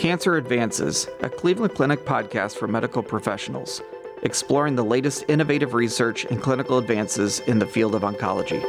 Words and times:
Cancer 0.00 0.38
Advances, 0.38 1.08
a 1.20 1.28
Cleveland 1.28 1.74
Clinic 1.74 2.06
podcast 2.06 2.56
for 2.56 2.66
medical 2.66 3.02
professionals, 3.02 3.82
exploring 4.22 4.74
the 4.74 4.82
latest 4.82 5.26
innovative 5.28 5.74
research 5.74 6.24
and 6.24 6.40
clinical 6.40 6.78
advances 6.78 7.40
in 7.40 7.58
the 7.58 7.66
field 7.66 7.94
of 7.94 8.00
oncology. 8.00 8.62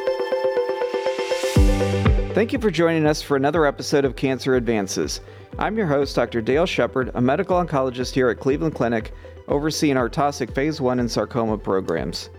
Thank 2.36 2.52
you 2.52 2.60
for 2.60 2.70
joining 2.70 3.06
us 3.06 3.22
for 3.22 3.38
another 3.38 3.65
episode 3.65 4.04
of 4.04 4.17
Cancer 4.17 4.56
Advances. 4.56 5.22
I'm 5.58 5.78
your 5.78 5.88
host, 5.88 6.17
Dr. 6.17 6.42
Dale 6.42 6.65
Shepard, 6.65 7.12
a 7.13 7.22
medical 7.22 7.56
oncologist 7.56 8.13
here 8.13 8.28
at 8.28 8.42
Cleveland 8.42 8.76
Clinic, 8.76 9.13
overseeing 9.48 9.96
our 9.96 10.10
Taussig 10.10 10.54
Phase 10.54 10.82
1 10.82 11.00
and 11.00 11.10
sarcoma 11.10 11.58
programs. 11.58 12.29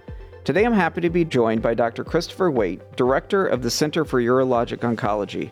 Today 0.45 0.67
I'm 0.67 0.75
happy 0.75 1.01
to 1.01 1.09
be 1.09 1.25
joined 1.25 1.63
by 1.63 1.73
Dr. 1.73 2.05
Christopher 2.05 2.51
Weight, 2.51 2.95
Director 2.95 3.47
of 3.47 3.63
the 3.63 3.71
Center 3.71 4.05
for 4.05 4.21
Urologic 4.21 4.81
Oncology. 4.81 5.51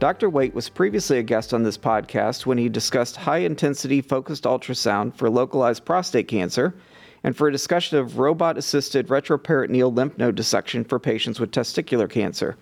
Dr. 0.00 0.30
Weight 0.30 0.54
was 0.54 0.70
previously 0.70 1.18
a 1.18 1.22
guest 1.22 1.52
on 1.52 1.62
this 1.62 1.76
podcast 1.76 2.46
when 2.46 2.56
he 2.56 2.70
discussed 2.70 3.16
high 3.16 3.40
intensity 3.40 4.00
focused 4.00 4.44
ultrasound 4.44 5.14
for 5.14 5.28
localized 5.28 5.84
prostate 5.84 6.26
cancer 6.26 6.74
and 7.22 7.36
for 7.36 7.48
a 7.48 7.52
discussion 7.52 7.98
of 7.98 8.18
robot 8.18 8.56
assisted 8.56 9.08
retroperitoneal 9.08 9.94
lymph 9.94 10.16
node 10.16 10.36
dissection 10.36 10.84
for 10.84 10.98
patients 10.98 11.38
with 11.38 11.50
testicular 11.50 12.08
cancer. 12.08 12.56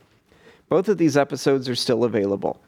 Both 0.68 0.88
of 0.88 0.98
these 0.98 1.16
episodes 1.16 1.68
are 1.68 1.76
still 1.76 2.02
available. 2.02 2.60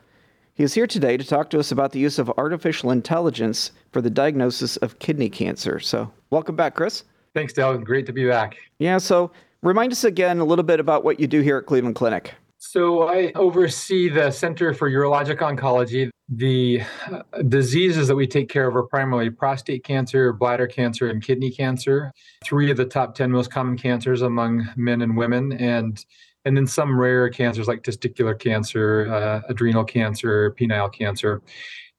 He 0.55 0.63
is 0.63 0.75
here 0.75 0.87
today 0.87 1.17
to 1.17 1.25
talk 1.25 1.51
to 1.51 1.59
us 1.59 1.73
about 1.73 1.91
the 1.91 1.99
use 1.99 2.21
of 2.21 2.31
artificial 2.39 2.93
intelligence 2.93 3.73
for 3.91 4.01
the 4.01 4.09
diagnosis 4.09 4.77
of 4.77 5.01
kidney 5.01 5.31
cancer. 5.31 5.81
So, 5.81 6.13
welcome 6.31 6.55
back, 6.55 6.77
Chris. 6.77 7.03
Thanks, 7.35 7.53
Dale. 7.53 7.77
Great 7.77 8.07
to 8.07 8.13
be 8.13 8.29
back. 8.29 8.57
Yeah, 8.79 8.99
so 8.99 9.33
remind 9.63 9.91
us 9.91 10.05
again 10.05 10.39
a 10.39 10.45
little 10.45 10.63
bit 10.63 10.79
about 10.79 11.03
what 11.03 11.19
you 11.19 11.27
do 11.27 11.41
here 11.41 11.59
at 11.59 11.67
Cleveland 11.67 11.97
Clinic. 11.97 12.35
So 12.63 13.09
I 13.09 13.33
oversee 13.37 14.11
the 14.11 14.31
Center 14.31 14.75
for 14.75 14.91
Urologic 14.91 15.39
Oncology. 15.39 16.11
The 16.29 16.83
uh, 17.11 17.23
diseases 17.49 18.07
that 18.07 18.15
we 18.15 18.27
take 18.27 18.51
care 18.51 18.69
of 18.69 18.77
are 18.77 18.83
primarily 18.83 19.31
prostate 19.31 19.83
cancer, 19.83 20.35
bladder 20.35 20.67
cancer, 20.67 21.09
and 21.09 21.23
kidney 21.23 21.51
cancer. 21.51 22.13
Three 22.45 22.71
of 22.71 22.77
the 22.77 22.85
top 22.85 23.15
10 23.15 23.33
most 23.33 23.51
common 23.51 23.79
cancers 23.79 24.21
among 24.21 24.69
men 24.77 25.01
and 25.01 25.17
women, 25.17 25.53
and 25.53 26.05
and 26.45 26.55
then 26.55 26.67
some 26.67 27.01
rare 27.01 27.31
cancers 27.31 27.67
like 27.67 27.83
testicular 27.83 28.39
cancer, 28.39 29.11
uh, 29.11 29.41
adrenal 29.49 29.85
cancer, 29.85 30.55
penile 30.61 30.93
cancer, 30.93 31.41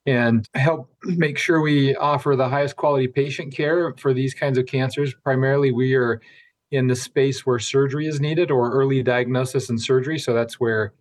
and 0.05 0.47
help 0.53 0.93
make 1.03 1.39
sure 1.39 1.59
we 1.59 1.95
offer 1.95 2.35
the 2.35 2.47
highest 2.47 2.75
quality 2.75 3.07
patient 3.07 3.51
care 3.51 3.95
for 3.97 4.13
these 4.13 4.35
kinds 4.35 4.59
of 4.59 4.67
cancers. 4.67 5.15
Primarily, 5.23 5.71
we 5.71 5.95
are 5.95 6.21
in 6.71 6.87
the 6.87 6.95
space 6.95 7.45
where 7.45 7.59
surgery 7.59 8.07
is 8.07 8.19
needed 8.19 8.49
or 8.49 8.71
early 8.71 9.03
diagnosis 9.03 9.69
and 9.69 9.79
surgery. 9.79 10.17
So 10.17 10.33
that's 10.33 10.59
where 10.59 10.93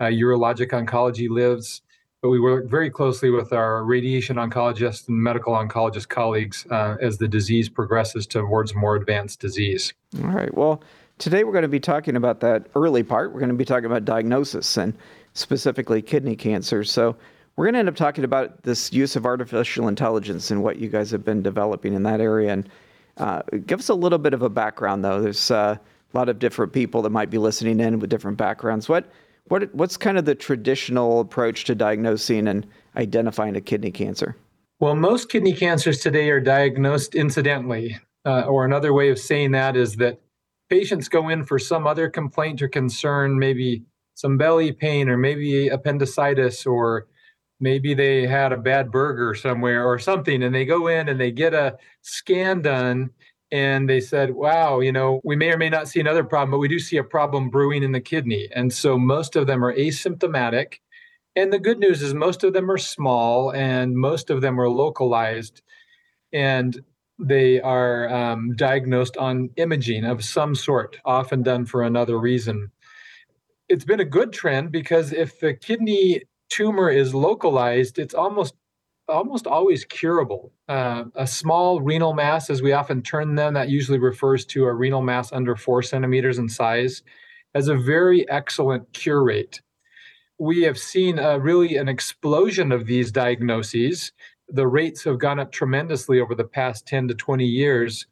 uh, 0.00 0.04
urologic 0.06 0.70
oncology 0.70 1.28
lives. 1.28 1.82
But 2.22 2.30
we 2.30 2.40
work 2.40 2.68
very 2.68 2.90
closely 2.90 3.30
with 3.30 3.52
our 3.52 3.84
radiation 3.84 4.36
oncologist 4.36 5.08
and 5.08 5.22
medical 5.22 5.52
oncologist 5.52 6.08
colleagues 6.08 6.66
uh, 6.70 6.96
as 7.00 7.18
the 7.18 7.28
disease 7.28 7.68
progresses 7.68 8.26
towards 8.26 8.74
more 8.74 8.96
advanced 8.96 9.38
disease. 9.38 9.92
All 10.24 10.30
right. 10.30 10.52
Well, 10.52 10.82
today 11.18 11.44
we're 11.44 11.52
going 11.52 11.62
to 11.62 11.68
be 11.68 11.78
talking 11.78 12.16
about 12.16 12.40
that 12.40 12.66
early 12.74 13.04
part. 13.04 13.32
We're 13.32 13.38
going 13.38 13.50
to 13.50 13.56
be 13.56 13.64
talking 13.64 13.84
about 13.84 14.04
diagnosis 14.04 14.76
and 14.76 14.94
specifically 15.34 16.02
kidney 16.02 16.34
cancer. 16.34 16.82
So 16.82 17.14
we're 17.54 17.66
going 17.66 17.74
to 17.74 17.80
end 17.80 17.88
up 17.88 17.96
talking 17.96 18.24
about 18.24 18.64
this 18.64 18.92
use 18.92 19.14
of 19.14 19.24
artificial 19.24 19.86
intelligence 19.86 20.50
and 20.50 20.62
what 20.62 20.78
you 20.78 20.88
guys 20.88 21.12
have 21.12 21.24
been 21.24 21.42
developing 21.42 21.94
in 21.94 22.02
that 22.02 22.20
area. 22.20 22.52
And 22.52 22.68
uh, 23.18 23.42
give 23.66 23.80
us 23.80 23.88
a 23.88 23.94
little 23.94 24.18
bit 24.18 24.34
of 24.34 24.42
a 24.42 24.48
background, 24.48 25.04
though. 25.04 25.20
There's 25.20 25.50
uh, 25.50 25.76
a 26.12 26.16
lot 26.16 26.28
of 26.28 26.38
different 26.38 26.72
people 26.72 27.02
that 27.02 27.10
might 27.10 27.30
be 27.30 27.38
listening 27.38 27.80
in 27.80 27.98
with 27.98 28.10
different 28.10 28.36
backgrounds. 28.36 28.88
What, 28.88 29.10
what, 29.48 29.74
what's 29.74 29.96
kind 29.96 30.18
of 30.18 30.24
the 30.24 30.34
traditional 30.34 31.20
approach 31.20 31.64
to 31.64 31.74
diagnosing 31.74 32.48
and 32.48 32.66
identifying 32.96 33.56
a 33.56 33.60
kidney 33.60 33.90
cancer? 33.90 34.36
Well, 34.80 34.94
most 34.94 35.28
kidney 35.28 35.52
cancers 35.54 36.00
today 36.00 36.30
are 36.30 36.40
diagnosed 36.40 37.14
incidentally, 37.14 37.98
uh, 38.24 38.42
or 38.42 38.64
another 38.64 38.92
way 38.92 39.10
of 39.10 39.18
saying 39.18 39.50
that 39.52 39.76
is 39.76 39.96
that 39.96 40.20
patients 40.70 41.08
go 41.08 41.28
in 41.28 41.44
for 41.44 41.58
some 41.58 41.86
other 41.86 42.08
complaint 42.08 42.62
or 42.62 42.68
concern, 42.68 43.38
maybe 43.38 43.82
some 44.14 44.36
belly 44.36 44.72
pain, 44.72 45.08
or 45.08 45.16
maybe 45.16 45.68
appendicitis, 45.68 46.64
or 46.66 47.06
maybe 47.60 47.94
they 47.94 48.26
had 48.26 48.52
a 48.52 48.56
bad 48.56 48.90
burger 48.90 49.34
somewhere 49.34 49.86
or 49.86 49.98
something 49.98 50.42
and 50.42 50.54
they 50.54 50.64
go 50.64 50.86
in 50.88 51.08
and 51.08 51.20
they 51.20 51.30
get 51.30 51.54
a 51.54 51.76
scan 52.02 52.62
done 52.62 53.10
and 53.50 53.88
they 53.88 54.00
said 54.00 54.30
wow 54.30 54.80
you 54.80 54.92
know 54.92 55.20
we 55.24 55.34
may 55.34 55.50
or 55.50 55.56
may 55.56 55.70
not 55.70 55.88
see 55.88 56.00
another 56.00 56.24
problem 56.24 56.50
but 56.50 56.58
we 56.58 56.68
do 56.68 56.78
see 56.78 56.96
a 56.96 57.04
problem 57.04 57.48
brewing 57.50 57.82
in 57.82 57.92
the 57.92 58.00
kidney. 58.00 58.48
And 58.54 58.72
so 58.72 58.98
most 58.98 59.36
of 59.36 59.46
them 59.46 59.64
are 59.64 59.74
asymptomatic 59.74 60.74
and 61.36 61.52
the 61.52 61.58
good 61.58 61.78
news 61.78 62.02
is 62.02 62.14
most 62.14 62.42
of 62.42 62.52
them 62.52 62.70
are 62.70 62.78
small 62.78 63.52
and 63.52 63.96
most 63.96 64.28
of 64.28 64.40
them 64.40 64.60
are 64.60 64.68
localized 64.68 65.62
and 66.32 66.80
they 67.18 67.60
are 67.60 68.08
um, 68.12 68.54
diagnosed 68.56 69.16
on 69.16 69.50
imaging 69.56 70.04
of 70.04 70.24
some 70.24 70.54
sort 70.54 70.98
often 71.04 71.42
done 71.42 71.64
for 71.64 71.82
another 71.82 72.18
reason. 72.18 72.70
It's 73.68 73.84
been 73.84 74.00
a 74.00 74.04
good 74.04 74.32
trend 74.32 74.72
because 74.72 75.12
if 75.12 75.38
the 75.40 75.54
kidney 75.54 76.22
tumor 76.48 76.90
is 76.90 77.14
localized, 77.14 77.98
it's 77.98 78.14
almost 78.14 78.54
almost 79.08 79.46
always 79.46 79.84
curable. 79.84 80.52
Uh, 80.68 81.04
a 81.14 81.26
small 81.26 81.80
renal 81.80 82.12
mass, 82.12 82.50
as 82.50 82.60
we 82.60 82.72
often 82.72 83.02
term 83.02 83.34
them, 83.34 83.54
that 83.54 83.70
usually 83.70 83.98
refers 83.98 84.44
to 84.44 84.66
a 84.66 84.74
renal 84.74 85.02
mass 85.02 85.32
under 85.32 85.56
four 85.56 85.82
centimeters 85.82 86.38
in 86.38 86.48
size, 86.48 87.02
has 87.54 87.68
a 87.68 87.76
very 87.76 88.28
excellent 88.28 88.92
cure 88.92 89.24
rate. 89.24 89.62
We 90.38 90.62
have 90.62 90.78
seen 90.78 91.18
uh, 91.18 91.38
really 91.38 91.76
an 91.76 91.88
explosion 91.88 92.70
of 92.70 92.86
these 92.86 93.10
diagnoses. 93.10 94.12
The 94.48 94.66
rates 94.66 95.02
have 95.04 95.18
gone 95.18 95.40
up 95.40 95.52
tremendously 95.52 96.20
over 96.20 96.34
the 96.34 96.44
past 96.44 96.86
10 96.86 97.08
to 97.08 97.14
20 97.14 97.44
years. 97.44 98.06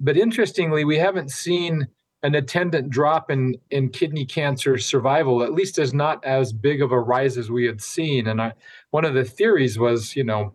But 0.00 0.16
interestingly, 0.16 0.84
we 0.84 0.96
haven't 0.96 1.30
seen 1.30 1.86
an 2.22 2.34
attendant 2.34 2.90
drop 2.90 3.30
in 3.30 3.56
in 3.70 3.88
kidney 3.88 4.24
cancer 4.24 4.76
survival 4.78 5.42
at 5.42 5.54
least 5.54 5.78
is 5.78 5.94
not 5.94 6.22
as 6.24 6.52
big 6.52 6.82
of 6.82 6.92
a 6.92 7.00
rise 7.00 7.38
as 7.38 7.50
we 7.50 7.64
had 7.64 7.80
seen. 7.80 8.26
And 8.26 8.42
I, 8.42 8.52
one 8.90 9.04
of 9.04 9.14
the 9.14 9.24
theories 9.24 9.78
was 9.78 10.14
you 10.16 10.24
know 10.24 10.54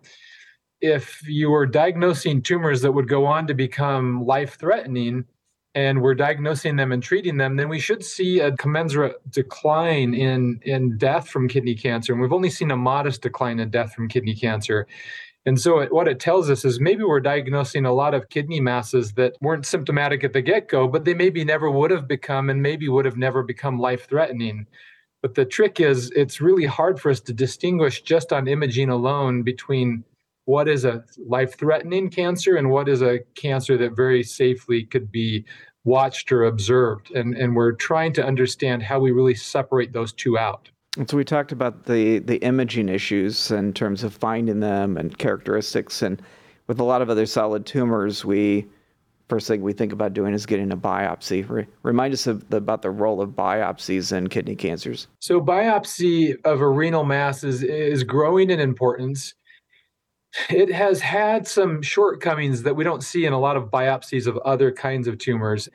if 0.82 1.28
you 1.28 1.50
were 1.50 1.66
diagnosing 1.66 2.42
tumors 2.42 2.82
that 2.82 2.92
would 2.92 3.08
go 3.08 3.26
on 3.26 3.48
to 3.48 3.54
become 3.54 4.26
life 4.26 4.58
threatening 4.60 5.26
and 5.74 6.02
we're 6.02 6.16
diagnosing 6.16 6.76
them 6.76 6.92
and 6.92 7.02
treating 7.02 7.38
them 7.38 7.56
then 7.56 7.70
we 7.70 7.80
should 7.80 8.04
see 8.04 8.40
a 8.40 8.56
commensurate 8.58 9.16
decline 9.32 10.14
in 10.14 10.60
in 10.64 10.98
death 10.98 11.30
from 11.30 11.48
kidney 11.48 11.76
cancer. 11.76 12.14
And 12.14 12.22
we've 12.22 12.34
only 12.34 12.52
seen 12.52 12.72
a 12.72 12.78
modest 12.78 13.22
decline 13.24 13.60
in 13.60 13.70
death 13.72 13.94
from 13.94 14.08
kidney 14.08 14.36
cancer 14.36 14.88
and 15.46 15.60
so, 15.60 15.86
what 15.88 16.08
it 16.08 16.20
tells 16.20 16.50
us 16.50 16.66
is 16.66 16.80
maybe 16.80 17.04
we're 17.04 17.20
diagnosing 17.20 17.86
a 17.86 17.94
lot 17.94 18.16
of 18.16 18.30
kidney 18.30 18.60
masses 18.60 19.12
that 19.14 19.34
weren't 19.42 19.66
symptomatic 19.66 20.24
at 20.24 20.34
the 20.34 20.42
get 20.42 20.68
go, 20.68 20.88
but 20.88 21.06
they 21.06 21.14
maybe 21.14 21.44
never 21.44 21.70
would 21.70 21.92
have 21.92 22.08
become 22.08 22.50
and 22.50 22.64
maybe 22.64 22.90
would 22.90 23.06
have 23.06 23.18
never 23.18 23.44
become 23.44 23.80
life 23.80 24.08
threatening. 24.10 24.66
But 25.22 25.36
the 25.36 25.46
trick 25.46 25.80
is, 25.80 26.12
it's 26.12 26.42
really 26.42 26.66
hard 26.66 27.00
for 27.00 27.12
us 27.12 27.20
to 27.22 27.34
distinguish 27.34 28.02
just 28.02 28.34
on 28.34 28.48
imaging 28.48 28.90
alone 28.90 29.44
between 29.44 30.04
what 30.46 30.68
is 30.68 30.84
a 30.84 31.04
life 31.28 31.58
threatening 31.58 32.10
cancer 32.10 32.56
and 32.56 32.72
what 32.72 32.90
is 32.90 33.02
a 33.02 33.20
cancer 33.36 33.78
that 33.78 33.96
very 33.96 34.24
safely 34.24 34.84
could 34.84 35.12
be 35.12 35.46
watched 35.84 36.32
or 36.32 36.44
observed. 36.46 37.12
And, 37.12 37.36
and 37.36 37.56
we're 37.56 37.74
trying 37.74 38.14
to 38.14 38.26
understand 38.26 38.82
how 38.82 39.00
we 39.00 39.12
really 39.12 39.36
separate 39.36 39.94
those 39.94 40.14
two 40.14 40.38
out. 40.38 40.70
And 40.98 41.10
so 41.10 41.18
we 41.18 41.26
talked 41.26 41.52
about 41.52 41.86
the 41.86 42.20
the 42.20 42.38
imaging 42.38 42.90
issues 42.90 43.52
in 43.52 43.74
terms 43.74 44.04
of 44.04 44.14
finding 44.14 44.62
them 44.62 44.98
and 44.98 45.18
characteristics, 45.18 46.02
and 46.02 46.22
with 46.68 46.80
a 46.80 46.84
lot 46.84 47.02
of 47.02 47.10
other 47.10 47.26
solid 47.26 47.66
tumors, 47.66 48.24
we 48.24 48.66
first 49.28 49.48
thing 49.48 49.62
we 49.62 49.74
think 49.74 49.92
about 49.92 50.14
doing 50.14 50.34
is 50.34 50.46
getting 50.46 50.72
a 50.72 50.78
biopsy. 50.78 51.48
Re- 51.50 51.68
remind 51.84 52.14
us 52.14 52.26
the, 52.26 52.40
about 52.52 52.82
the 52.82 52.92
role 52.92 53.22
of 53.22 53.32
biopsies 53.32 54.16
in 54.16 54.28
kidney 54.28 54.56
cancers. 54.56 55.08
So 55.20 55.42
biopsy 55.42 56.36
of 56.46 56.62
a 56.62 56.70
renal 56.70 57.04
mass 57.04 57.44
is 57.44 57.64
is 57.64 58.04
growing 58.04 58.50
in 58.50 58.60
importance. 58.60 59.34
It 60.50 60.72
has 60.72 61.02
had 61.02 61.48
some 61.48 61.82
shortcomings 61.82 62.64
that 62.64 62.76
we 62.76 62.84
don't 62.84 63.04
see 63.04 63.26
in 63.26 63.34
a 63.34 63.40
lot 63.40 63.56
of 63.56 63.66
biopsies 63.66 64.28
of 64.28 64.38
other 64.40 64.72
kinds 64.72 65.08
of 65.08 65.18
tumors. 65.18 65.70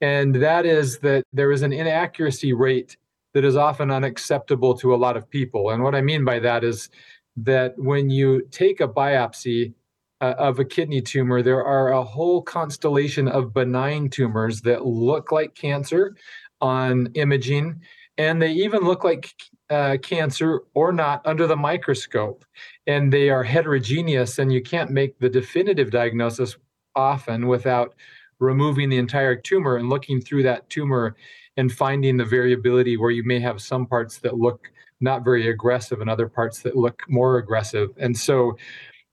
And 0.00 0.36
that 0.36 0.66
is 0.66 0.98
that 1.00 1.24
there 1.32 1.50
is 1.50 1.62
an 1.62 1.72
inaccuracy 1.72 2.52
rate 2.52 2.96
that 3.34 3.44
is 3.44 3.56
often 3.56 3.90
unacceptable 3.90 4.74
to 4.78 4.94
a 4.94 4.96
lot 4.96 5.16
of 5.16 5.28
people. 5.28 5.70
And 5.70 5.82
what 5.82 5.94
I 5.94 6.00
mean 6.00 6.24
by 6.24 6.38
that 6.38 6.64
is 6.64 6.88
that 7.36 7.74
when 7.76 8.08
you 8.08 8.46
take 8.50 8.80
a 8.80 8.88
biopsy 8.88 9.74
uh, 10.20 10.34
of 10.38 10.60
a 10.60 10.64
kidney 10.64 11.02
tumor, 11.02 11.42
there 11.42 11.64
are 11.64 11.92
a 11.92 12.02
whole 12.02 12.40
constellation 12.40 13.28
of 13.28 13.52
benign 13.52 14.08
tumors 14.08 14.60
that 14.62 14.86
look 14.86 15.32
like 15.32 15.54
cancer 15.54 16.16
on 16.60 17.08
imaging, 17.14 17.80
and 18.16 18.40
they 18.40 18.52
even 18.52 18.82
look 18.82 19.02
like 19.02 19.34
uh, 19.68 19.96
cancer 20.00 20.62
or 20.74 20.92
not 20.92 21.20
under 21.26 21.46
the 21.48 21.56
microscope. 21.56 22.44
And 22.86 23.12
they 23.12 23.28
are 23.30 23.42
heterogeneous, 23.42 24.38
and 24.38 24.52
you 24.52 24.62
can't 24.62 24.90
make 24.90 25.18
the 25.18 25.28
definitive 25.28 25.90
diagnosis 25.90 26.56
often 26.94 27.48
without 27.48 27.94
removing 28.38 28.88
the 28.88 28.98
entire 28.98 29.34
tumor 29.34 29.76
and 29.76 29.88
looking 29.88 30.20
through 30.20 30.44
that 30.44 30.70
tumor 30.70 31.16
and 31.56 31.72
finding 31.72 32.16
the 32.16 32.24
variability 32.24 32.96
where 32.96 33.10
you 33.10 33.24
may 33.24 33.40
have 33.40 33.60
some 33.60 33.86
parts 33.86 34.18
that 34.18 34.36
look 34.36 34.70
not 35.00 35.24
very 35.24 35.48
aggressive 35.48 36.00
and 36.00 36.10
other 36.10 36.28
parts 36.28 36.60
that 36.60 36.76
look 36.76 37.02
more 37.08 37.38
aggressive. 37.38 37.90
And 37.98 38.16
so 38.16 38.56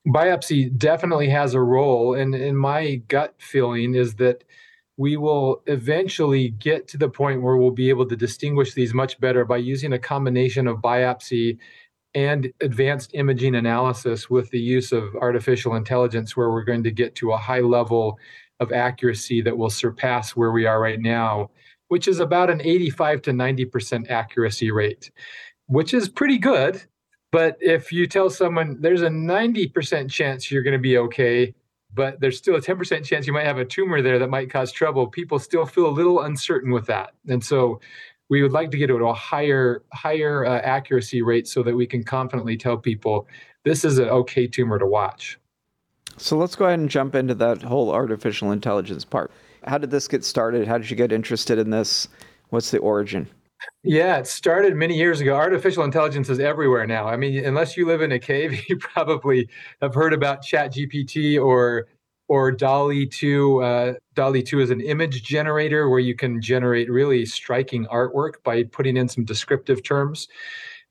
biopsy 0.08 0.76
definitely 0.78 1.30
has 1.30 1.54
a 1.54 1.60
role. 1.60 2.16
And 2.16 2.58
my 2.58 2.96
gut 3.08 3.36
feeling 3.40 3.96
is 3.96 4.16
that 4.16 4.44
we 4.98 5.18
will 5.18 5.64
eventually 5.68 6.50
get 6.50 6.88
to 6.90 6.98
the 6.98 7.10
point 7.10 7.42
where 7.42 7.58
we'll 7.58 7.72
be 7.72 7.90
able 7.90 8.08
to 8.08 8.16
distinguish 8.16 8.74
these 8.74 8.94
much 8.94 9.20
better 9.20 9.46
by 9.46 9.58
using 9.58 9.94
a 9.94 10.00
combination 10.00 10.68
of 10.68 10.78
biopsy 10.78 11.58
and 12.14 12.52
advanced 12.62 13.12
imaging 13.14 13.56
analysis 13.56 14.30
with 14.30 14.50
the 14.52 14.60
use 14.60 14.92
of 14.92 15.16
artificial 15.16 15.76
intelligence, 15.76 16.36
where 16.36 16.52
we're 16.52 16.64
going 16.64 16.84
to 16.84 16.92
get 16.92 17.16
to 17.16 17.32
a 17.32 17.38
high 17.38 17.62
level 17.62 18.20
of 18.60 18.72
accuracy 18.72 19.42
that 19.42 19.58
will 19.58 19.70
surpass 19.70 20.36
where 20.36 20.52
we 20.52 20.66
are 20.66 20.80
right 20.80 21.00
now, 21.00 21.50
which 21.92 22.08
is 22.08 22.22
about 22.22 22.50
an 22.50 22.62
85 22.62 23.22
to 23.24 23.32
90% 23.32 24.10
accuracy 24.10 24.72
rate, 24.72 25.12
which 25.68 25.94
is 25.94 26.08
pretty 26.08 26.38
good. 26.38 26.82
But 27.34 27.58
if 27.60 27.92
you 27.92 28.08
tell 28.08 28.30
someone 28.30 28.80
there's 28.80 29.02
a 29.02 29.10
90% 29.10 30.10
chance 30.10 30.50
you're 30.50 30.64
going 30.64 30.72
to 30.72 30.80
be 30.80 30.98
okay, 30.98 31.54
but 31.94 32.22
there's 32.22 32.38
still 32.38 32.56
a 32.56 32.62
10% 32.62 33.04
chance 33.04 33.28
you 33.28 33.34
might 33.34 33.46
have 33.46 33.58
a 33.58 33.66
tumor 33.66 34.02
there 34.02 34.20
that 34.20 34.30
might 34.30 34.50
cause 34.50 34.72
trouble, 34.72 35.06
people 35.06 35.38
still 35.38 35.66
feel 35.66 35.86
a 35.86 35.92
little 35.92 36.22
uncertain 36.22 36.72
with 36.72 36.86
that. 36.86 37.12
And 37.28 37.44
so 37.44 37.82
we 38.30 38.42
would 38.42 38.54
like 38.54 38.72
to 38.72 38.78
get 38.78 38.88
to 38.88 38.96
a 38.96 39.14
higher 39.14 39.84
higher 39.92 40.46
uh, 40.46 40.62
accuracy 40.62 41.22
rate 41.22 41.46
so 41.46 41.62
that 41.62 41.76
we 41.76 41.86
can 41.86 42.06
confidently 42.06 42.56
tell 42.56 42.78
people 42.78 43.28
this 43.66 43.84
is 43.84 43.98
an 43.98 44.08
okay 44.08 44.48
tumor 44.48 44.80
to 44.80 44.88
watch. 44.88 45.38
So 46.16 46.38
let's 46.38 46.56
go 46.56 46.68
ahead 46.68 46.80
and 46.80 46.90
jump 46.90 47.16
into 47.16 47.36
that 47.36 47.64
whole 47.64 47.92
artificial 47.92 48.54
intelligence 48.54 49.04
part. 49.04 49.30
How 49.66 49.78
did 49.78 49.92
this 49.92 50.08
get 50.08 50.24
started? 50.24 50.68
How 50.68 50.78
did 50.78 50.90
you 50.90 50.96
get 50.96 51.12
interested 51.12 51.60
in 51.60 51.70
this? 51.70 52.08
What's 52.50 52.72
the 52.72 52.80
origin? 52.80 53.28
Yeah, 53.84 54.18
it 54.18 54.28
started 54.28 54.76
many 54.76 54.96
years 54.96 55.22
ago. 55.22 55.36
Artificial 55.36 55.84
intelligence 55.84 56.30
is 56.30 56.40
everywhere 56.40 56.88
now. 56.88 57.08
I 57.08 57.16
mean, 57.16 57.44
unless 57.46 57.78
you 57.78 57.86
live 57.86 58.02
in 58.02 58.12
a 58.12 58.20
cave, 58.20 58.64
you 58.70 58.78
probably 58.78 59.50
have 59.82 59.94
heard 59.94 60.14
about 60.14 60.44
ChatGPT 60.44 61.42
or 61.42 61.88
or 62.28 62.50
DALL-E 62.50 63.08
2. 63.08 63.62
Uh, 63.62 63.94
DALL-E 64.16 64.42
2 64.42 64.62
is 64.62 64.70
an 64.70 64.80
image 64.80 65.22
generator 65.22 65.90
where 65.90 66.00
you 66.00 66.16
can 66.16 66.42
generate 66.42 66.90
really 66.90 67.26
striking 67.26 67.86
artwork 67.88 68.36
by 68.46 68.64
putting 68.64 68.96
in 68.96 69.10
some 69.10 69.26
descriptive 69.26 69.84
terms. 69.84 70.30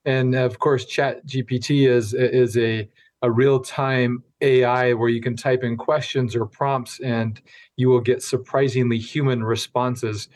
And 0.04 0.34
of 0.34 0.58
course, 0.58 0.84
ChatGPT 0.84 1.88
is 1.88 2.14
is 2.14 2.56
a 2.56 2.88
a 3.22 3.30
real-time 3.30 4.22
AI 4.40 4.94
where 4.94 5.10
you 5.10 5.20
can 5.20 5.36
type 5.36 5.62
in 5.62 5.76
questions 5.76 6.34
or 6.34 6.46
prompts 6.46 7.00
and 7.00 7.40
you 7.80 7.88
will 7.88 8.00
get 8.00 8.22
surprisingly 8.22 8.98
human 8.98 9.42
responses. 9.42 10.28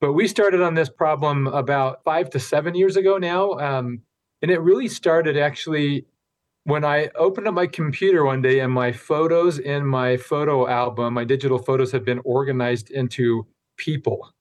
But 0.00 0.14
we 0.14 0.26
started 0.26 0.60
on 0.60 0.74
this 0.74 0.90
problem 0.90 1.46
about 1.46 2.02
five 2.04 2.28
to 2.30 2.40
seven 2.40 2.74
years 2.74 2.96
ago 2.96 3.18
now. 3.18 3.52
Um, 3.52 4.02
and 4.42 4.50
it 4.50 4.58
really 4.58 4.88
started 4.88 5.36
actually 5.36 6.04
when 6.64 6.84
I 6.84 7.08
opened 7.16 7.48
up 7.48 7.54
my 7.54 7.66
computer 7.66 8.24
one 8.24 8.42
day 8.42 8.60
and 8.60 8.72
my 8.72 8.92
photos 8.92 9.58
in 9.58 9.86
my 9.86 10.16
photo 10.16 10.68
album, 10.68 11.14
my 11.14 11.24
digital 11.24 11.58
photos 11.58 11.90
had 11.90 12.04
been 12.04 12.20
organized 12.24 12.90
into 12.90 13.46
people. 13.76 14.32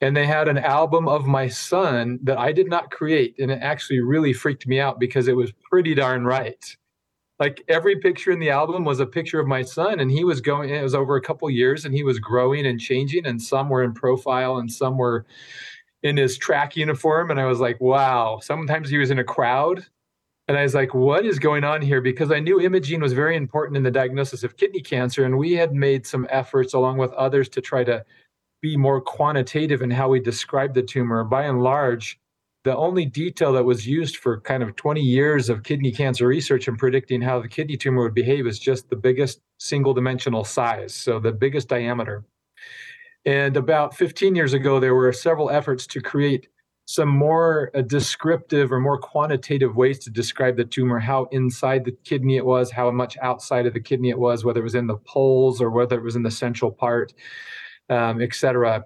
And 0.00 0.16
they 0.16 0.26
had 0.26 0.48
an 0.48 0.58
album 0.58 1.08
of 1.08 1.26
my 1.26 1.48
son 1.48 2.20
that 2.22 2.38
I 2.38 2.52
did 2.52 2.68
not 2.68 2.90
create. 2.90 3.34
And 3.38 3.50
it 3.50 3.58
actually 3.60 4.00
really 4.00 4.32
freaked 4.32 4.66
me 4.66 4.78
out 4.78 5.00
because 5.00 5.26
it 5.26 5.36
was 5.36 5.52
pretty 5.70 5.94
darn 5.94 6.24
right. 6.24 6.76
Like 7.38 7.62
every 7.68 7.96
picture 7.96 8.32
in 8.32 8.40
the 8.40 8.50
album 8.50 8.84
was 8.84 9.00
a 9.00 9.06
picture 9.06 9.38
of 9.38 9.46
my 9.46 9.62
son, 9.62 10.00
and 10.00 10.10
he 10.10 10.24
was 10.24 10.40
going, 10.40 10.70
it 10.70 10.82
was 10.82 10.94
over 10.94 11.16
a 11.16 11.22
couple 11.22 11.48
years, 11.50 11.84
and 11.84 11.94
he 11.94 12.02
was 12.02 12.18
growing 12.18 12.66
and 12.66 12.80
changing. 12.80 13.26
And 13.26 13.40
some 13.40 13.68
were 13.68 13.84
in 13.84 13.94
profile 13.94 14.58
and 14.58 14.70
some 14.70 14.98
were 14.98 15.24
in 16.02 16.16
his 16.16 16.36
track 16.36 16.76
uniform. 16.76 17.30
And 17.30 17.40
I 17.40 17.44
was 17.46 17.60
like, 17.60 17.80
wow. 17.80 18.40
Sometimes 18.42 18.90
he 18.90 18.98
was 18.98 19.10
in 19.10 19.18
a 19.18 19.24
crowd 19.24 19.84
and 20.48 20.56
I 20.56 20.62
was 20.62 20.74
like, 20.74 20.94
what 20.94 21.26
is 21.26 21.38
going 21.38 21.62
on 21.62 21.82
here? 21.82 22.00
Because 22.00 22.32
I 22.32 22.40
knew 22.40 22.60
imaging 22.60 23.00
was 23.00 23.12
very 23.12 23.36
important 23.36 23.76
in 23.76 23.82
the 23.82 23.90
diagnosis 23.90 24.42
of 24.42 24.56
kidney 24.56 24.80
cancer. 24.80 25.24
And 25.24 25.36
we 25.36 25.52
had 25.52 25.74
made 25.74 26.06
some 26.06 26.26
efforts 26.30 26.72
along 26.72 26.96
with 26.96 27.12
others 27.12 27.50
to 27.50 27.60
try 27.60 27.84
to 27.84 28.04
be 28.62 28.76
more 28.76 29.00
quantitative 29.00 29.82
in 29.82 29.90
how 29.90 30.08
we 30.08 30.20
describe 30.20 30.72
the 30.72 30.82
tumor. 30.82 31.22
By 31.22 31.44
and 31.44 31.62
large, 31.62 32.18
the 32.68 32.76
only 32.76 33.06
detail 33.06 33.54
that 33.54 33.64
was 33.64 33.86
used 33.86 34.18
for 34.18 34.42
kind 34.42 34.62
of 34.62 34.76
20 34.76 35.00
years 35.00 35.48
of 35.48 35.62
kidney 35.62 35.90
cancer 35.90 36.26
research 36.26 36.68
and 36.68 36.76
predicting 36.76 37.22
how 37.22 37.40
the 37.40 37.48
kidney 37.48 37.78
tumor 37.78 38.02
would 38.02 38.12
behave 38.12 38.46
is 38.46 38.58
just 38.58 38.90
the 38.90 38.96
biggest 38.96 39.40
single 39.56 39.94
dimensional 39.94 40.44
size, 40.44 40.94
so 40.94 41.18
the 41.18 41.32
biggest 41.32 41.68
diameter. 41.68 42.26
And 43.24 43.56
about 43.56 43.96
15 43.96 44.34
years 44.34 44.52
ago, 44.52 44.80
there 44.80 44.94
were 44.94 45.10
several 45.14 45.48
efforts 45.48 45.86
to 45.86 46.02
create 46.02 46.48
some 46.84 47.08
more 47.08 47.70
uh, 47.74 47.80
descriptive 47.80 48.70
or 48.70 48.80
more 48.80 48.98
quantitative 48.98 49.74
ways 49.74 49.98
to 50.00 50.10
describe 50.10 50.58
the 50.58 50.64
tumor, 50.66 50.98
how 50.98 51.24
inside 51.32 51.86
the 51.86 51.96
kidney 52.04 52.36
it 52.36 52.44
was, 52.44 52.70
how 52.70 52.90
much 52.90 53.16
outside 53.22 53.64
of 53.64 53.72
the 53.72 53.80
kidney 53.80 54.10
it 54.10 54.18
was, 54.18 54.44
whether 54.44 54.60
it 54.60 54.64
was 54.64 54.74
in 54.74 54.86
the 54.86 54.98
poles 54.98 55.62
or 55.62 55.70
whether 55.70 55.96
it 55.96 56.04
was 56.04 56.16
in 56.16 56.22
the 56.22 56.30
central 56.30 56.70
part, 56.70 57.14
um, 57.88 58.20
et 58.20 58.34
cetera. 58.34 58.84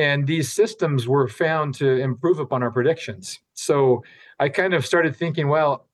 And 0.00 0.26
these 0.26 0.50
systems 0.50 1.06
were 1.06 1.28
found 1.28 1.74
to 1.74 1.86
improve 1.86 2.38
upon 2.38 2.62
our 2.62 2.70
predictions. 2.70 3.38
So 3.52 4.02
I 4.38 4.48
kind 4.48 4.72
of 4.72 4.86
started 4.86 5.14
thinking, 5.14 5.48
well, 5.48 5.86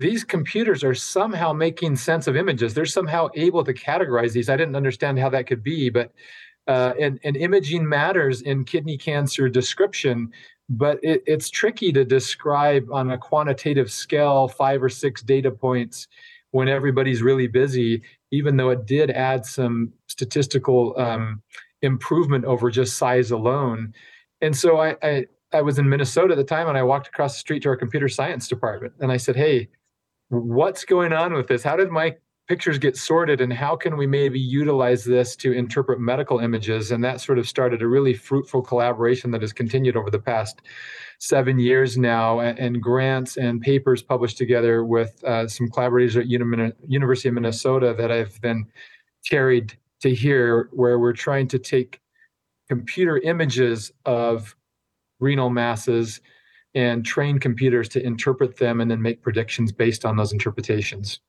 these 0.00 0.24
computers 0.24 0.82
are 0.82 0.94
somehow 0.94 1.52
making 1.52 1.96
sense 1.96 2.26
of 2.26 2.34
images. 2.34 2.72
They're 2.72 2.86
somehow 2.86 3.28
able 3.34 3.62
to 3.64 3.74
categorize 3.74 4.32
these. 4.32 4.48
I 4.48 4.56
didn't 4.56 4.74
understand 4.74 5.18
how 5.18 5.28
that 5.30 5.46
could 5.46 5.62
be, 5.62 5.90
but 5.90 6.12
uh, 6.66 6.94
and, 6.98 7.20
and 7.24 7.36
imaging 7.36 7.86
matters 7.86 8.40
in 8.40 8.64
kidney 8.64 8.96
cancer 8.96 9.48
description 9.50 10.32
but 10.68 10.98
it, 11.02 11.22
it's 11.26 11.48
tricky 11.48 11.92
to 11.92 12.04
describe 12.04 12.88
on 12.90 13.12
a 13.12 13.18
quantitative 13.18 13.88
scale 13.90 14.48
five 14.48 14.82
or 14.82 14.88
six 14.88 15.22
data 15.22 15.50
points 15.50 16.08
when 16.50 16.68
everybody's 16.68 17.22
really 17.22 17.46
busy 17.46 18.02
even 18.32 18.56
though 18.56 18.70
it 18.70 18.86
did 18.86 19.10
add 19.10 19.46
some 19.46 19.92
statistical 20.08 20.98
um, 20.98 21.40
improvement 21.86 22.44
over 22.44 22.70
just 22.70 22.98
size 22.98 23.30
alone. 23.30 23.94
And 24.42 24.54
so 24.56 24.78
I, 24.78 24.96
I 25.02 25.26
i 25.52 25.62
was 25.62 25.78
in 25.78 25.88
minnesota 25.88 26.32
at 26.32 26.36
the 26.36 26.42
time 26.42 26.68
and 26.68 26.76
i 26.76 26.82
walked 26.82 27.06
across 27.06 27.34
the 27.34 27.38
street 27.38 27.62
to 27.62 27.68
our 27.68 27.76
computer 27.76 28.08
science 28.08 28.48
department 28.48 28.92
and 28.98 29.12
i 29.12 29.16
said 29.16 29.36
hey 29.36 29.68
what's 30.28 30.84
going 30.84 31.12
on 31.12 31.32
with 31.34 31.48
this? 31.48 31.62
How 31.62 31.76
did 31.76 31.90
my 31.90 32.16
pictures 32.48 32.78
get 32.78 32.96
sorted 32.96 33.40
and 33.40 33.52
how 33.52 33.74
can 33.74 33.96
we 33.96 34.06
maybe 34.06 34.38
utilize 34.38 35.04
this 35.04 35.34
to 35.36 35.52
interpret 35.52 35.98
medical 35.98 36.38
images? 36.38 36.92
And 36.92 37.02
that 37.04 37.20
sort 37.20 37.38
of 37.38 37.48
started 37.48 37.82
a 37.82 37.88
really 37.88 38.14
fruitful 38.14 38.62
collaboration 38.62 39.32
that 39.32 39.40
has 39.40 39.52
continued 39.52 39.96
over 39.96 40.10
the 40.10 40.18
past 40.18 40.62
seven 41.18 41.58
years 41.58 41.96
now 41.96 42.40
and, 42.40 42.80
grants 42.80 43.36
and 43.36 43.60
papers 43.60 44.02
published 44.02 44.38
together 44.38 44.84
with 44.84 45.22
uh, 45.24 45.48
some 45.48 45.68
collaborators 45.68 46.16
at 46.16 46.26
Uni- 46.26 46.72
university 46.86 47.28
of 47.28 47.34
minnesota 47.34 47.94
that 47.96 48.12
i've 48.12 48.38
been 48.42 48.66
carried 49.26 49.78
to 50.00 50.14
here 50.14 50.68
where 50.72 50.98
we're 50.98 51.12
trying 51.12 51.48
to 51.48 51.58
take 51.58 52.00
computer 52.68 53.18
images 53.18 53.92
of 54.04 54.56
renal 55.20 55.50
masses 55.50 56.20
and 56.74 57.04
train 57.04 57.38
computers 57.38 57.88
to 57.88 58.04
interpret 58.04 58.56
them 58.56 58.80
and 58.80 58.90
then 58.90 59.00
make 59.00 59.22
predictions 59.22 59.72
based 59.72 60.04
on 60.04 60.16
those 60.16 60.32
interpretations 60.32 61.20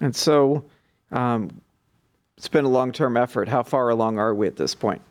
and 0.00 0.14
so 0.14 0.64
um, 1.12 1.60
it's 2.36 2.48
been 2.48 2.64
a 2.64 2.70
long 2.70 2.92
term 2.92 3.16
effort. 3.16 3.48
How 3.48 3.62
far 3.62 3.88
along 3.88 4.18
are 4.18 4.34
we 4.34 4.46
at 4.46 4.56
this 4.56 4.74
point? 4.74 5.02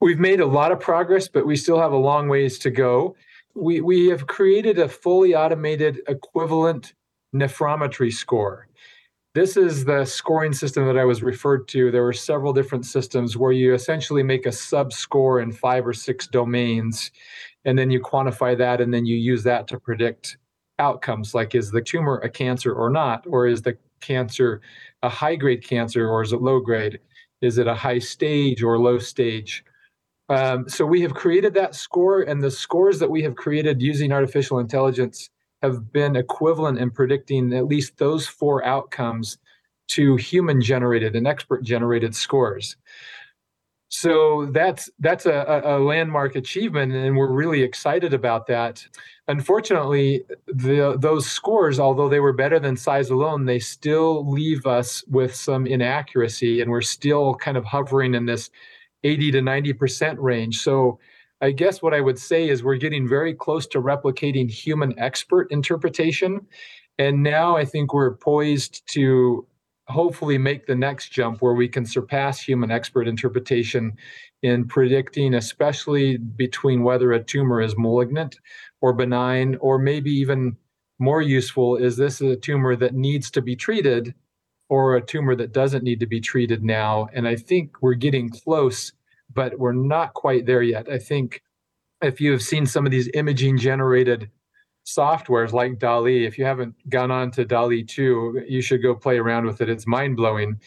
We've 0.00 0.20
made 0.20 0.40
a 0.40 0.46
lot 0.46 0.70
of 0.70 0.78
progress, 0.78 1.26
but 1.26 1.46
we 1.46 1.56
still 1.56 1.80
have 1.80 1.92
a 1.92 1.96
long 1.96 2.28
ways 2.28 2.58
to 2.60 2.70
go. 2.70 3.16
We, 3.54 3.80
we 3.80 4.06
have 4.06 4.28
created 4.28 4.78
a 4.78 4.88
fully 4.88 5.34
automated 5.34 6.00
equivalent 6.06 6.94
nephrometry 7.34 8.12
score. 8.12 8.67
This 9.38 9.56
is 9.56 9.84
the 9.84 10.04
scoring 10.04 10.52
system 10.52 10.84
that 10.88 10.98
I 10.98 11.04
was 11.04 11.22
referred 11.22 11.68
to. 11.68 11.92
There 11.92 12.02
were 12.02 12.12
several 12.12 12.52
different 12.52 12.84
systems 12.84 13.36
where 13.36 13.52
you 13.52 13.72
essentially 13.72 14.24
make 14.24 14.46
a 14.46 14.50
sub 14.50 14.92
score 14.92 15.38
in 15.40 15.52
five 15.52 15.86
or 15.86 15.92
six 15.92 16.26
domains, 16.26 17.12
and 17.64 17.78
then 17.78 17.88
you 17.88 18.00
quantify 18.00 18.58
that, 18.58 18.80
and 18.80 18.92
then 18.92 19.06
you 19.06 19.16
use 19.16 19.44
that 19.44 19.68
to 19.68 19.78
predict 19.78 20.38
outcomes 20.80 21.36
like 21.36 21.54
is 21.54 21.70
the 21.70 21.80
tumor 21.80 22.16
a 22.24 22.28
cancer 22.28 22.74
or 22.74 22.90
not, 22.90 23.24
or 23.28 23.46
is 23.46 23.62
the 23.62 23.78
cancer 24.00 24.60
a 25.04 25.08
high 25.08 25.36
grade 25.36 25.62
cancer 25.62 26.08
or 26.08 26.20
is 26.20 26.32
it 26.32 26.42
low 26.42 26.58
grade? 26.58 26.98
Is 27.40 27.58
it 27.58 27.68
a 27.68 27.76
high 27.76 28.00
stage 28.00 28.64
or 28.64 28.76
low 28.76 28.98
stage? 28.98 29.62
Um, 30.28 30.68
so 30.68 30.84
we 30.84 31.00
have 31.02 31.14
created 31.14 31.54
that 31.54 31.76
score, 31.76 32.22
and 32.22 32.42
the 32.42 32.50
scores 32.50 32.98
that 32.98 33.08
we 33.08 33.22
have 33.22 33.36
created 33.36 33.80
using 33.80 34.10
artificial 34.10 34.58
intelligence 34.58 35.30
have 35.62 35.92
been 35.92 36.16
equivalent 36.16 36.78
in 36.78 36.90
predicting 36.90 37.52
at 37.52 37.66
least 37.66 37.98
those 37.98 38.26
four 38.26 38.64
outcomes 38.64 39.38
to 39.88 40.16
human 40.16 40.60
generated 40.60 41.16
and 41.16 41.26
expert 41.26 41.62
generated 41.62 42.14
scores. 42.14 42.76
So 43.90 44.46
that's 44.52 44.90
that's 44.98 45.24
a, 45.24 45.62
a 45.64 45.78
landmark 45.78 46.36
achievement, 46.36 46.92
and 46.92 47.16
we're 47.16 47.32
really 47.32 47.62
excited 47.62 48.12
about 48.12 48.46
that. 48.48 48.86
Unfortunately, 49.28 50.24
the, 50.46 50.96
those 50.98 51.26
scores, 51.26 51.80
although 51.80 52.08
they 52.08 52.20
were 52.20 52.34
better 52.34 52.58
than 52.60 52.76
size 52.76 53.08
alone, 53.08 53.46
they 53.46 53.58
still 53.58 54.30
leave 54.30 54.66
us 54.66 55.02
with 55.08 55.34
some 55.34 55.66
inaccuracy, 55.66 56.60
and 56.60 56.70
we're 56.70 56.82
still 56.82 57.34
kind 57.34 57.56
of 57.56 57.64
hovering 57.64 58.14
in 58.14 58.26
this 58.26 58.50
80 59.04 59.30
to 59.32 59.42
90 59.42 59.72
percent 59.72 60.20
range. 60.20 60.60
So 60.60 60.98
I 61.40 61.52
guess 61.52 61.80
what 61.82 61.94
I 61.94 62.00
would 62.00 62.18
say 62.18 62.48
is 62.48 62.62
we're 62.62 62.76
getting 62.76 63.08
very 63.08 63.34
close 63.34 63.66
to 63.68 63.80
replicating 63.80 64.50
human 64.50 64.98
expert 64.98 65.50
interpretation. 65.50 66.46
And 66.98 67.22
now 67.22 67.56
I 67.56 67.64
think 67.64 67.94
we're 67.94 68.16
poised 68.16 68.86
to 68.94 69.46
hopefully 69.86 70.36
make 70.36 70.66
the 70.66 70.74
next 70.74 71.10
jump 71.10 71.40
where 71.40 71.54
we 71.54 71.68
can 71.68 71.86
surpass 71.86 72.40
human 72.40 72.70
expert 72.70 73.08
interpretation 73.08 73.96
in 74.42 74.66
predicting, 74.66 75.34
especially 75.34 76.16
between 76.16 76.82
whether 76.82 77.12
a 77.12 77.22
tumor 77.22 77.60
is 77.60 77.78
malignant 77.78 78.36
or 78.80 78.92
benign, 78.92 79.56
or 79.60 79.78
maybe 79.78 80.10
even 80.10 80.56
more 80.98 81.22
useful 81.22 81.76
is 81.76 81.96
this 81.96 82.20
a 82.20 82.36
tumor 82.36 82.76
that 82.76 82.94
needs 82.94 83.30
to 83.30 83.40
be 83.40 83.56
treated 83.56 84.14
or 84.68 84.96
a 84.96 85.04
tumor 85.04 85.34
that 85.34 85.52
doesn't 85.52 85.84
need 85.84 86.00
to 86.00 86.06
be 86.06 86.20
treated 86.20 86.62
now? 86.62 87.08
And 87.14 87.26
I 87.26 87.36
think 87.36 87.80
we're 87.80 87.94
getting 87.94 88.28
close, 88.28 88.92
but 89.38 89.56
we're 89.56 89.70
not 89.70 90.14
quite 90.14 90.46
there 90.46 90.62
yet. 90.62 90.88
I 90.90 90.98
think 90.98 91.44
if 92.02 92.20
you 92.20 92.32
have 92.32 92.42
seen 92.42 92.66
some 92.66 92.84
of 92.84 92.90
these 92.90 93.08
imaging 93.14 93.56
generated 93.56 94.28
softwares 94.84 95.52
like 95.52 95.78
DALL-E, 95.78 96.26
if 96.26 96.38
you 96.38 96.44
haven't 96.44 96.74
gone 96.88 97.12
on 97.12 97.30
to 97.30 97.44
DALL-E 97.44 97.84
2, 97.84 98.46
you 98.48 98.60
should 98.60 98.82
go 98.82 98.96
play 98.96 99.16
around 99.16 99.46
with 99.46 99.60
it. 99.60 99.70
It's 99.70 99.86
mind 99.86 100.16
blowing. 100.16 100.60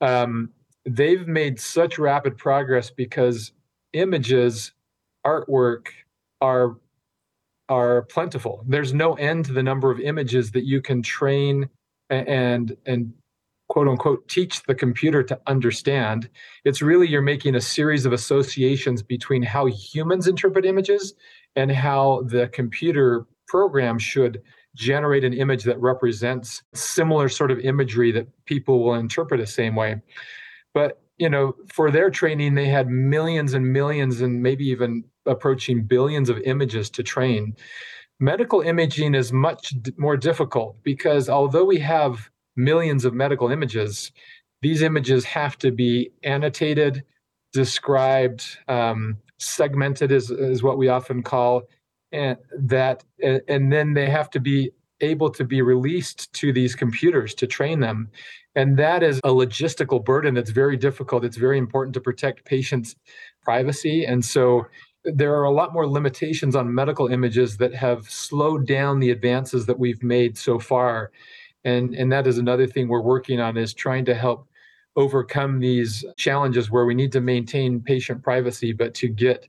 Um, 0.00 0.50
they've 0.84 1.28
made 1.28 1.60
such 1.60 1.96
rapid 1.96 2.36
progress 2.36 2.90
because 2.90 3.52
images, 3.92 4.72
artwork 5.24 5.86
are 6.40 6.76
are 7.68 8.02
plentiful. 8.02 8.64
There's 8.66 8.92
no 8.92 9.14
end 9.14 9.44
to 9.44 9.52
the 9.52 9.62
number 9.62 9.92
of 9.92 10.00
images 10.00 10.50
that 10.52 10.64
you 10.64 10.82
can 10.82 11.02
train 11.02 11.68
and 12.10 12.76
and 12.84 13.12
quote 13.68 13.88
unquote 13.88 14.26
teach 14.28 14.62
the 14.64 14.74
computer 14.74 15.22
to 15.22 15.38
understand. 15.46 16.28
It's 16.64 16.82
really 16.82 17.08
you're 17.08 17.22
making 17.22 17.54
a 17.54 17.60
series 17.60 18.06
of 18.06 18.12
associations 18.12 19.02
between 19.02 19.42
how 19.42 19.66
humans 19.66 20.26
interpret 20.26 20.64
images 20.64 21.14
and 21.54 21.70
how 21.70 22.22
the 22.26 22.48
computer 22.48 23.26
program 23.46 23.98
should 23.98 24.42
generate 24.74 25.24
an 25.24 25.32
image 25.32 25.64
that 25.64 25.80
represents 25.80 26.62
similar 26.74 27.28
sort 27.28 27.50
of 27.50 27.58
imagery 27.60 28.12
that 28.12 28.28
people 28.44 28.84
will 28.84 28.94
interpret 28.94 29.40
the 29.40 29.46
same 29.46 29.74
way. 29.74 30.00
But 30.72 31.00
you 31.18 31.28
know, 31.28 31.54
for 31.72 31.90
their 31.90 32.10
training, 32.10 32.54
they 32.54 32.68
had 32.68 32.88
millions 32.88 33.52
and 33.52 33.72
millions 33.72 34.20
and 34.20 34.40
maybe 34.42 34.64
even 34.66 35.04
approaching 35.26 35.82
billions 35.82 36.30
of 36.30 36.38
images 36.38 36.88
to 36.90 37.02
train. 37.02 37.56
Medical 38.20 38.60
imaging 38.60 39.14
is 39.14 39.32
much 39.32 39.74
more 39.96 40.16
difficult 40.16 40.76
because 40.84 41.28
although 41.28 41.64
we 41.64 41.78
have 41.80 42.30
millions 42.58 43.04
of 43.04 43.14
medical 43.14 43.50
images, 43.50 44.12
these 44.60 44.82
images 44.82 45.24
have 45.24 45.56
to 45.58 45.70
be 45.70 46.10
annotated, 46.24 47.04
described, 47.52 48.58
um, 48.68 49.16
segmented 49.38 50.12
is, 50.12 50.30
is 50.30 50.62
what 50.62 50.76
we 50.76 50.88
often 50.88 51.22
call, 51.22 51.62
and 52.12 52.36
that, 52.58 53.04
and 53.22 53.72
then 53.72 53.94
they 53.94 54.10
have 54.10 54.30
to 54.30 54.40
be 54.40 54.70
able 55.00 55.30
to 55.30 55.44
be 55.44 55.62
released 55.62 56.32
to 56.32 56.52
these 56.52 56.74
computers 56.74 57.32
to 57.34 57.46
train 57.46 57.78
them. 57.80 58.10
And 58.56 58.76
that 58.78 59.04
is 59.04 59.18
a 59.18 59.28
logistical 59.28 60.04
burden 60.04 60.34
that's 60.34 60.50
very 60.50 60.76
difficult. 60.76 61.24
It's 61.24 61.36
very 61.36 61.58
important 61.58 61.94
to 61.94 62.00
protect 62.00 62.44
patients' 62.44 62.96
privacy. 63.42 64.04
And 64.04 64.24
so 64.24 64.66
there 65.04 65.34
are 65.36 65.44
a 65.44 65.52
lot 65.52 65.72
more 65.72 65.86
limitations 65.86 66.56
on 66.56 66.74
medical 66.74 67.06
images 67.06 67.56
that 67.58 67.74
have 67.74 68.10
slowed 68.10 68.66
down 68.66 68.98
the 68.98 69.10
advances 69.10 69.66
that 69.66 69.78
we've 69.78 70.02
made 70.02 70.36
so 70.36 70.58
far 70.58 71.12
and 71.68 71.94
and 71.94 72.10
that 72.12 72.26
is 72.26 72.38
another 72.38 72.66
thing 72.66 72.88
we're 72.88 73.00
working 73.00 73.40
on 73.40 73.56
is 73.56 73.74
trying 73.74 74.04
to 74.04 74.14
help 74.14 74.48
overcome 74.96 75.60
these 75.60 76.04
challenges 76.16 76.70
where 76.70 76.86
we 76.86 76.94
need 76.94 77.12
to 77.12 77.20
maintain 77.20 77.80
patient 77.80 78.22
privacy 78.22 78.72
but 78.72 78.94
to 78.94 79.08
get 79.08 79.46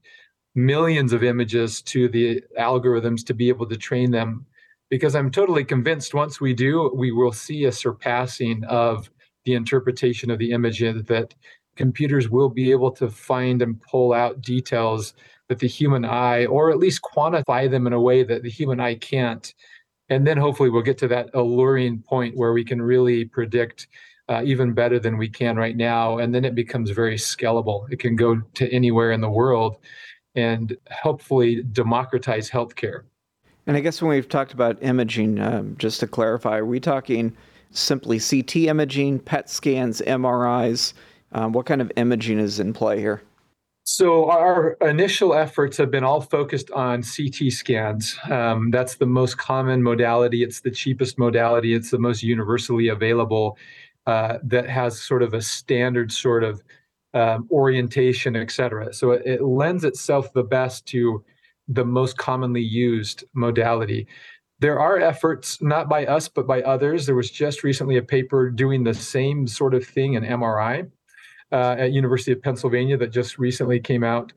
millions 0.55 1.13
of 1.13 1.23
images 1.23 1.81
to 1.81 2.07
the 2.09 2.43
algorithms 2.59 3.25
to 3.25 3.33
be 3.33 3.49
able 3.49 3.65
to 3.65 3.77
train 3.77 4.11
them 4.11 4.45
because 4.89 5.15
i'm 5.15 5.31
totally 5.31 5.63
convinced 5.63 6.13
once 6.13 6.41
we 6.41 6.53
do 6.53 6.91
we 6.95 7.11
will 7.11 7.31
see 7.31 7.65
a 7.65 7.71
surpassing 7.71 8.63
of 8.65 9.09
the 9.45 9.53
interpretation 9.53 10.29
of 10.29 10.39
the 10.39 10.51
image 10.51 10.79
that 10.79 11.33
computers 11.75 12.29
will 12.29 12.49
be 12.49 12.71
able 12.71 12.91
to 12.91 13.09
find 13.09 13.61
and 13.61 13.81
pull 13.81 14.11
out 14.11 14.41
details 14.41 15.13
that 15.47 15.59
the 15.59 15.67
human 15.67 16.05
eye, 16.05 16.45
or 16.45 16.71
at 16.71 16.77
least 16.77 17.01
quantify 17.01 17.69
them 17.69 17.87
in 17.87 17.93
a 17.93 18.01
way 18.01 18.23
that 18.23 18.43
the 18.43 18.49
human 18.49 18.79
eye 18.79 18.95
can't. 18.95 19.53
And 20.09 20.25
then 20.25 20.37
hopefully 20.37 20.69
we'll 20.69 20.81
get 20.81 20.97
to 20.99 21.07
that 21.09 21.29
alluring 21.33 22.01
point 22.01 22.35
where 22.35 22.53
we 22.53 22.63
can 22.63 22.81
really 22.81 23.25
predict 23.25 23.87
uh, 24.27 24.41
even 24.43 24.73
better 24.73 24.99
than 24.99 25.17
we 25.17 25.27
can 25.29 25.57
right 25.57 25.75
now. 25.75 26.17
And 26.17 26.33
then 26.33 26.45
it 26.45 26.55
becomes 26.55 26.91
very 26.91 27.15
scalable. 27.15 27.91
It 27.91 27.99
can 27.99 28.15
go 28.15 28.41
to 28.55 28.71
anywhere 28.71 29.11
in 29.11 29.21
the 29.21 29.29
world 29.29 29.77
and 30.35 30.75
hopefully 30.91 31.63
democratize 31.63 32.49
healthcare. 32.49 33.03
And 33.67 33.75
I 33.75 33.81
guess 33.81 34.01
when 34.01 34.09
we've 34.09 34.29
talked 34.29 34.53
about 34.53 34.81
imaging, 34.81 35.39
um, 35.39 35.75
just 35.77 35.99
to 35.99 36.07
clarify, 36.07 36.57
are 36.57 36.65
we 36.65 36.79
talking 36.79 37.35
simply 37.71 38.19
CT 38.19 38.55
imaging, 38.55 39.19
PET 39.19 39.49
scans, 39.49 40.01
MRIs? 40.01 40.93
Um, 41.31 41.51
what 41.51 41.65
kind 41.65 41.81
of 41.81 41.91
imaging 41.95 42.39
is 42.39 42.59
in 42.59 42.73
play 42.73 42.99
here? 42.99 43.21
So 43.99 44.29
our 44.29 44.77
initial 44.79 45.33
efforts 45.33 45.75
have 45.75 45.91
been 45.91 46.05
all 46.05 46.21
focused 46.21 46.71
on 46.71 47.03
CT 47.03 47.51
scans. 47.51 48.17
Um, 48.31 48.71
that's 48.71 48.95
the 48.95 49.05
most 49.05 49.37
common 49.37 49.83
modality. 49.83 50.41
It's 50.41 50.61
the 50.61 50.71
cheapest 50.71 51.19
modality. 51.19 51.73
It's 51.73 51.91
the 51.91 51.99
most 51.99 52.23
universally 52.23 52.87
available. 52.87 53.57
Uh, 54.07 54.37
that 54.41 54.69
has 54.69 55.01
sort 55.01 55.21
of 55.21 55.33
a 55.33 55.41
standard 55.41 56.13
sort 56.13 56.45
of 56.45 56.63
um, 57.13 57.49
orientation, 57.51 58.37
et 58.37 58.51
cetera. 58.51 58.93
So 58.93 59.11
it, 59.11 59.23
it 59.25 59.43
lends 59.43 59.83
itself 59.83 60.31
the 60.31 60.43
best 60.43 60.85
to 60.85 61.21
the 61.67 61.83
most 61.83 62.17
commonly 62.17 62.63
used 62.63 63.25
modality. 63.33 64.07
There 64.59 64.79
are 64.79 64.97
efforts, 64.97 65.61
not 65.61 65.89
by 65.89 66.05
us, 66.05 66.29
but 66.29 66.47
by 66.47 66.61
others. 66.61 67.05
There 67.05 67.15
was 67.15 67.31
just 67.31 67.65
recently 67.65 67.97
a 67.97 68.01
paper 68.01 68.49
doing 68.49 68.85
the 68.85 68.93
same 68.93 69.45
sort 69.45 69.73
of 69.73 69.85
thing 69.85 70.13
in 70.13 70.23
MRI 70.23 70.89
uh, 71.51 71.75
at 71.77 71.91
University 71.91 72.31
of 72.31 72.41
Pennsylvania 72.41 72.97
that 72.97 73.11
just 73.11 73.37
recently 73.37 73.79
came 73.79 74.03
out, 74.03 74.33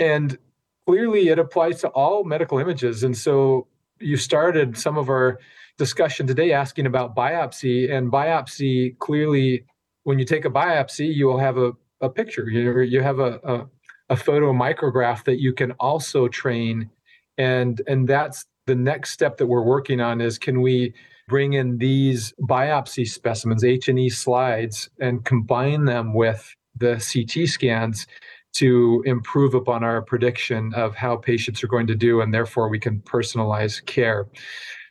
and 0.00 0.38
clearly 0.86 1.28
it 1.28 1.38
applies 1.38 1.80
to 1.80 1.88
all 1.88 2.24
medical 2.24 2.58
images. 2.58 3.02
And 3.02 3.16
so 3.16 3.66
you 4.00 4.16
started 4.16 4.76
some 4.76 4.96
of 4.96 5.08
our 5.08 5.38
discussion 5.76 6.26
today 6.26 6.52
asking 6.52 6.86
about 6.86 7.14
biopsy, 7.14 7.90
and 7.90 8.10
biopsy 8.10 8.98
clearly, 8.98 9.64
when 10.04 10.18
you 10.18 10.24
take 10.24 10.44
a 10.44 10.50
biopsy, 10.50 11.14
you 11.14 11.26
will 11.26 11.38
have 11.38 11.58
a, 11.58 11.72
a 12.00 12.08
picture. 12.08 12.48
You 12.48 12.80
you 12.80 13.02
have 13.02 13.18
a, 13.18 13.40
a 13.44 13.66
a 14.10 14.16
photo 14.16 14.52
micrograph 14.52 15.24
that 15.24 15.38
you 15.38 15.52
can 15.52 15.72
also 15.72 16.28
train, 16.28 16.90
and 17.36 17.82
and 17.86 18.08
that's 18.08 18.46
the 18.66 18.74
next 18.74 19.12
step 19.12 19.36
that 19.38 19.46
we're 19.46 19.62
working 19.62 20.00
on 20.00 20.20
is 20.20 20.38
can 20.38 20.60
we 20.60 20.92
bring 21.28 21.52
in 21.52 21.78
these 21.78 22.32
biopsy 22.40 23.06
specimens, 23.06 23.62
H&E 23.62 24.08
slides, 24.08 24.90
and 24.98 25.24
combine 25.24 25.84
them 25.84 26.14
with 26.14 26.52
the 26.76 26.94
CT 26.94 27.48
scans 27.48 28.06
to 28.54 29.02
improve 29.06 29.54
upon 29.54 29.84
our 29.84 30.02
prediction 30.02 30.72
of 30.74 30.96
how 30.96 31.16
patients 31.16 31.62
are 31.62 31.68
going 31.68 31.86
to 31.86 31.94
do, 31.94 32.22
and 32.22 32.34
therefore 32.34 32.68
we 32.68 32.78
can 32.78 33.00
personalize 33.00 33.84
care. 33.84 34.26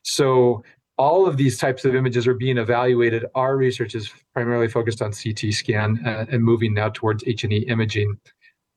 So 0.03 0.63
all 0.97 1.27
of 1.27 1.37
these 1.37 1.57
types 1.57 1.83
of 1.83 1.95
images 1.95 2.27
are 2.27 2.33
being 2.33 2.57
evaluated. 2.57 3.25
Our 3.35 3.57
research 3.57 3.95
is 3.95 4.11
primarily 4.33 4.67
focused 4.67 5.01
on 5.01 5.11
CT 5.11 5.53
scan 5.53 6.01
uh, 6.05 6.25
and 6.31 6.43
moving 6.43 6.73
now 6.73 6.89
towards 6.89 7.23
H&E 7.27 7.65
imaging. 7.67 8.17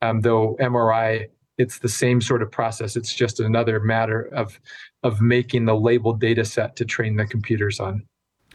Um, 0.02 0.21
though 0.23 0.57
MRI, 0.61 1.29
it's 1.61 1.79
the 1.79 1.88
same 1.88 2.21
sort 2.21 2.43
of 2.43 2.50
process. 2.50 2.97
It's 2.97 3.14
just 3.14 3.38
another 3.38 3.81
matter 3.81 4.23
of 4.33 4.59
of 5.02 5.21
making 5.21 5.67
the 5.67 5.76
labeled 5.76 6.21
data 6.21 6.45
set 6.45 6.76
to 6.76 6.85
train 6.85 7.17
the 7.17 7.26
computers 7.26 7.81
on. 7.81 8.02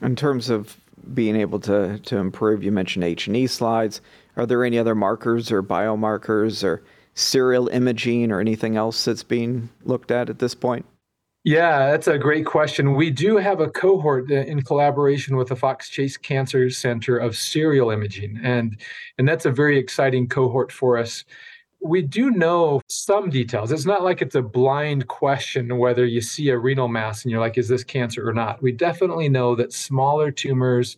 In 0.01 0.15
terms 0.15 0.49
of 0.49 0.77
being 1.13 1.35
able 1.35 1.59
to, 1.61 1.99
to 1.99 2.17
improve, 2.17 2.63
you 2.63 2.71
mentioned 2.71 3.03
H&E 3.03 3.47
slides. 3.47 4.01
Are 4.37 4.45
there 4.45 4.63
any 4.63 4.77
other 4.77 4.95
markers 4.95 5.51
or 5.51 5.63
biomarkers 5.63 6.63
or 6.63 6.83
serial 7.15 7.67
imaging 7.69 8.31
or 8.31 8.39
anything 8.39 8.75
else 8.75 9.05
that's 9.05 9.23
being 9.23 9.69
looked 9.83 10.11
at 10.11 10.29
at 10.29 10.39
this 10.39 10.53
point? 10.53 10.85
Yeah, 11.43 11.91
that's 11.91 12.07
a 12.07 12.17
great 12.17 12.45
question. 12.45 12.95
We 12.95 13.11
do 13.11 13.37
have 13.37 13.59
a 13.59 13.69
cohort 13.69 14.31
uh, 14.31 14.35
in 14.35 14.63
collaboration 14.63 15.37
with 15.37 15.49
the 15.49 15.55
Fox 15.55 15.89
Chase 15.89 16.17
Cancer 16.17 16.71
Center 16.71 17.17
of 17.17 17.37
serial 17.37 17.91
imaging, 17.91 18.39
and 18.41 18.81
and 19.19 19.27
that's 19.27 19.45
a 19.45 19.51
very 19.51 19.77
exciting 19.77 20.27
cohort 20.27 20.71
for 20.71 20.97
us 20.97 21.23
we 21.81 22.01
do 22.01 22.31
know 22.31 22.81
some 22.89 23.29
details. 23.29 23.71
It's 23.71 23.85
not 23.85 24.03
like 24.03 24.21
it's 24.21 24.35
a 24.35 24.41
blind 24.41 25.07
question 25.07 25.77
whether 25.77 26.05
you 26.05 26.21
see 26.21 26.49
a 26.49 26.57
renal 26.57 26.87
mass 26.87 27.23
and 27.23 27.31
you're 27.31 27.39
like, 27.39 27.57
is 27.57 27.67
this 27.67 27.83
cancer 27.83 28.27
or 28.27 28.33
not? 28.33 28.61
We 28.61 28.71
definitely 28.71 29.29
know 29.29 29.55
that 29.55 29.71
smaller 29.71 30.31
tumors, 30.31 30.97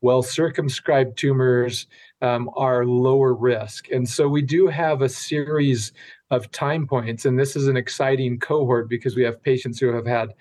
well 0.00 0.22
circumscribed 0.22 1.18
tumors, 1.18 1.86
um, 2.20 2.48
are 2.56 2.86
lower 2.86 3.34
risk. 3.34 3.90
And 3.90 4.08
so 4.08 4.28
we 4.28 4.42
do 4.42 4.68
have 4.68 5.02
a 5.02 5.08
series 5.08 5.92
of 6.30 6.50
time 6.52 6.86
points. 6.86 7.24
And 7.24 7.38
this 7.38 7.56
is 7.56 7.66
an 7.66 7.76
exciting 7.76 8.38
cohort 8.38 8.88
because 8.88 9.16
we 9.16 9.24
have 9.24 9.42
patients 9.42 9.80
who 9.80 9.92
have 9.92 10.06
had 10.06 10.34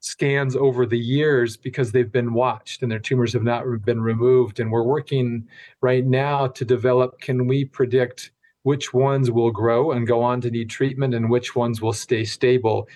scans 0.00 0.56
over 0.56 0.86
the 0.86 0.98
years 0.98 1.58
because 1.58 1.92
they've 1.92 2.10
been 2.10 2.32
watched 2.32 2.82
and 2.82 2.90
their 2.90 2.98
tumors 2.98 3.34
have 3.34 3.42
not 3.42 3.64
been 3.84 4.00
removed. 4.00 4.60
And 4.60 4.72
we're 4.72 4.82
working 4.82 5.46
right 5.82 6.06
now 6.06 6.46
to 6.48 6.64
develop 6.64 7.20
can 7.20 7.46
we 7.46 7.66
predict 7.66 8.32
which 8.62 8.92
ones 8.92 9.30
will 9.30 9.50
grow 9.50 9.92
and 9.92 10.06
go 10.06 10.22
on 10.22 10.40
to 10.42 10.50
need 10.50 10.70
treatment 10.70 11.14
and 11.14 11.30
which 11.30 11.56
ones 11.56 11.80
will 11.80 11.92
stay 11.92 12.24
stable. 12.24 12.88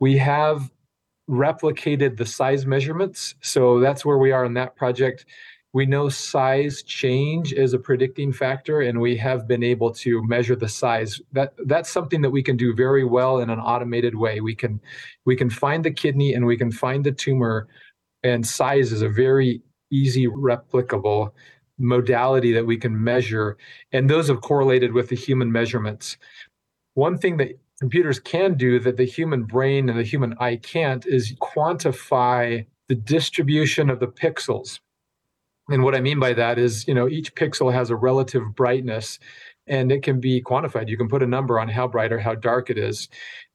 We 0.00 0.16
have 0.18 0.70
replicated 1.28 2.16
the 2.16 2.26
size 2.26 2.66
measurements. 2.66 3.34
So 3.42 3.80
that's 3.80 4.04
where 4.04 4.18
we 4.18 4.32
are 4.32 4.44
in 4.44 4.54
that 4.54 4.76
project. 4.76 5.26
We 5.74 5.84
know 5.84 6.08
size 6.08 6.82
change 6.82 7.52
is 7.52 7.74
a 7.74 7.78
predicting 7.78 8.32
factor, 8.32 8.80
and 8.80 8.98
we 8.98 9.16
have 9.18 9.46
been 9.46 9.62
able 9.62 9.92
to 9.94 10.26
measure 10.26 10.56
the 10.56 10.68
size. 10.68 11.20
That 11.32 11.52
that's 11.66 11.90
something 11.90 12.22
that 12.22 12.30
we 12.30 12.42
can 12.42 12.56
do 12.56 12.74
very 12.74 13.04
well 13.04 13.40
in 13.40 13.50
an 13.50 13.58
automated 13.58 14.14
way. 14.14 14.40
We 14.40 14.54
can 14.54 14.80
we 15.26 15.36
can 15.36 15.50
find 15.50 15.84
the 15.84 15.90
kidney 15.90 16.32
and 16.32 16.46
we 16.46 16.56
can 16.56 16.72
find 16.72 17.04
the 17.04 17.12
tumor, 17.12 17.68
and 18.22 18.46
size 18.46 18.92
is 18.92 19.02
a 19.02 19.10
very 19.10 19.60
easy 19.90 20.26
replicable 20.26 21.32
modality 21.78 22.52
that 22.52 22.66
we 22.66 22.76
can 22.76 23.02
measure, 23.02 23.56
and 23.92 24.08
those 24.08 24.28
have 24.28 24.40
correlated 24.40 24.92
with 24.92 25.08
the 25.08 25.16
human 25.16 25.52
measurements. 25.52 26.16
One 26.94 27.18
thing 27.18 27.36
that 27.38 27.58
computers 27.80 28.18
can 28.18 28.54
do 28.54 28.80
that 28.80 28.96
the 28.96 29.04
human 29.04 29.44
brain 29.44 29.88
and 29.88 29.98
the 29.98 30.02
human 30.04 30.34
eye 30.40 30.56
can't 30.56 31.06
is 31.06 31.34
quantify 31.40 32.66
the 32.88 32.94
distribution 32.94 33.90
of 33.90 34.00
the 34.00 34.08
pixels. 34.08 34.80
And 35.68 35.84
what 35.84 35.94
I 35.94 36.00
mean 36.00 36.18
by 36.18 36.32
that 36.32 36.58
is, 36.58 36.88
you 36.88 36.94
know, 36.94 37.08
each 37.08 37.34
pixel 37.34 37.72
has 37.72 37.90
a 37.90 37.96
relative 37.96 38.42
brightness 38.54 39.18
and 39.66 39.92
it 39.92 40.02
can 40.02 40.18
be 40.18 40.42
quantified. 40.42 40.88
You 40.88 40.96
can 40.96 41.08
put 41.08 41.22
a 41.22 41.26
number 41.26 41.60
on 41.60 41.68
how 41.68 41.86
bright 41.86 42.10
or 42.10 42.18
how 42.18 42.34
dark 42.34 42.70
it 42.70 42.78
is. 42.78 43.08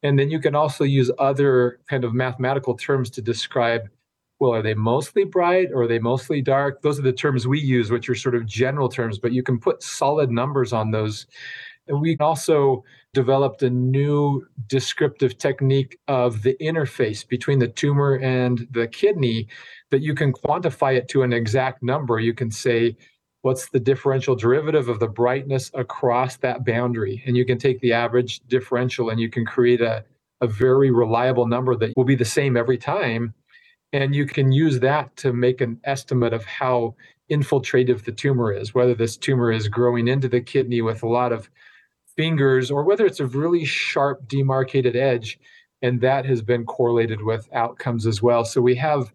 And 0.04 0.20
then 0.20 0.30
you 0.30 0.40
can 0.40 0.54
also 0.54 0.84
use 0.84 1.10
other 1.18 1.80
kind 1.90 2.04
of 2.04 2.14
mathematical 2.14 2.78
terms 2.78 3.10
to 3.12 3.22
describe 3.22 3.90
well, 4.44 4.54
are 4.54 4.62
they 4.62 4.74
mostly 4.74 5.24
bright 5.24 5.70
or 5.72 5.84
are 5.84 5.88
they 5.88 6.00
mostly 6.00 6.42
dark? 6.42 6.82
Those 6.82 7.00
are 7.00 7.04
the 7.04 7.14
terms 7.14 7.48
we 7.48 7.62
use, 7.62 7.90
which 7.90 8.10
are 8.10 8.16
sort 8.16 8.36
of 8.36 8.46
general 8.46 8.90
terms, 8.90 9.18
but 9.18 9.32
you 9.32 9.42
can 9.42 9.58
put 9.58 9.82
solid 9.82 10.30
numbers 10.30 10.74
on 10.74 10.92
those. 10.92 11.28
And 11.88 12.02
we 12.02 12.18
also 12.20 12.84
developed 13.14 13.64
a 13.64 13.70
new 13.70 14.46
descriptive 14.68 15.38
technique 15.38 15.98
of 16.10 16.42
the 16.42 16.58
interface 16.62 17.26
between 17.26 17.60
the 17.60 17.70
tumor 17.70 18.16
and 18.16 18.68
the 18.72 18.86
kidney 18.86 19.48
that 19.92 20.02
you 20.02 20.14
can 20.14 20.34
quantify 20.34 20.98
it 20.98 21.08
to 21.08 21.24
an 21.24 21.32
exact 21.32 21.82
number. 21.82 22.20
You 22.20 22.34
can 22.34 22.52
say, 22.52 22.98
what's 23.44 23.70
the 23.70 23.80
differential 23.80 24.36
derivative 24.36 24.90
of 24.90 25.00
the 25.00 25.08
brightness 25.08 25.72
across 25.74 26.36
that 26.38 26.66
boundary? 26.66 27.24
And 27.26 27.38
you 27.38 27.46
can 27.46 27.58
take 27.58 27.80
the 27.80 27.94
average 27.94 28.42
differential 28.50 29.10
and 29.10 29.22
you 29.22 29.30
can 29.30 29.46
create 29.46 29.80
a, 29.80 30.04
a 30.42 30.48
very 30.48 30.92
reliable 30.92 31.48
number 31.48 31.78
that 31.78 31.94
will 31.96 32.04
be 32.04 32.16
the 32.16 32.26
same 32.26 32.58
every 32.58 32.78
time 32.78 33.34
and 33.94 34.16
you 34.16 34.26
can 34.26 34.52
use 34.52 34.80
that 34.80 35.16
to 35.18 35.32
make 35.32 35.62
an 35.62 35.80
estimate 35.84 36.34
of 36.34 36.44
how 36.46 36.96
infiltrative 37.32 38.04
the 38.04 38.12
tumor 38.12 38.52
is, 38.52 38.74
whether 38.74 38.96
this 38.96 39.16
tumor 39.16 39.52
is 39.52 39.68
growing 39.68 40.08
into 40.08 40.28
the 40.28 40.42
kidney 40.42 40.82
with 40.82 41.04
a 41.04 41.08
lot 41.08 41.32
of 41.32 41.50
fingers 42.18 42.70
or 42.70 42.84
whether 42.84 43.06
it's 43.06 43.20
a 43.20 43.28
really 43.28 43.64
sharp 43.64 44.28
demarcated 44.28 44.96
edge. 44.96 45.40
And 45.82 46.02
that 46.02 46.26
has 46.26 46.42
been 46.42 46.66
correlated 46.66 47.22
with 47.22 47.48
outcomes 47.54 48.08
as 48.08 48.22
well. 48.22 48.44
So 48.46 48.62
we 48.62 48.76
have 48.76 49.14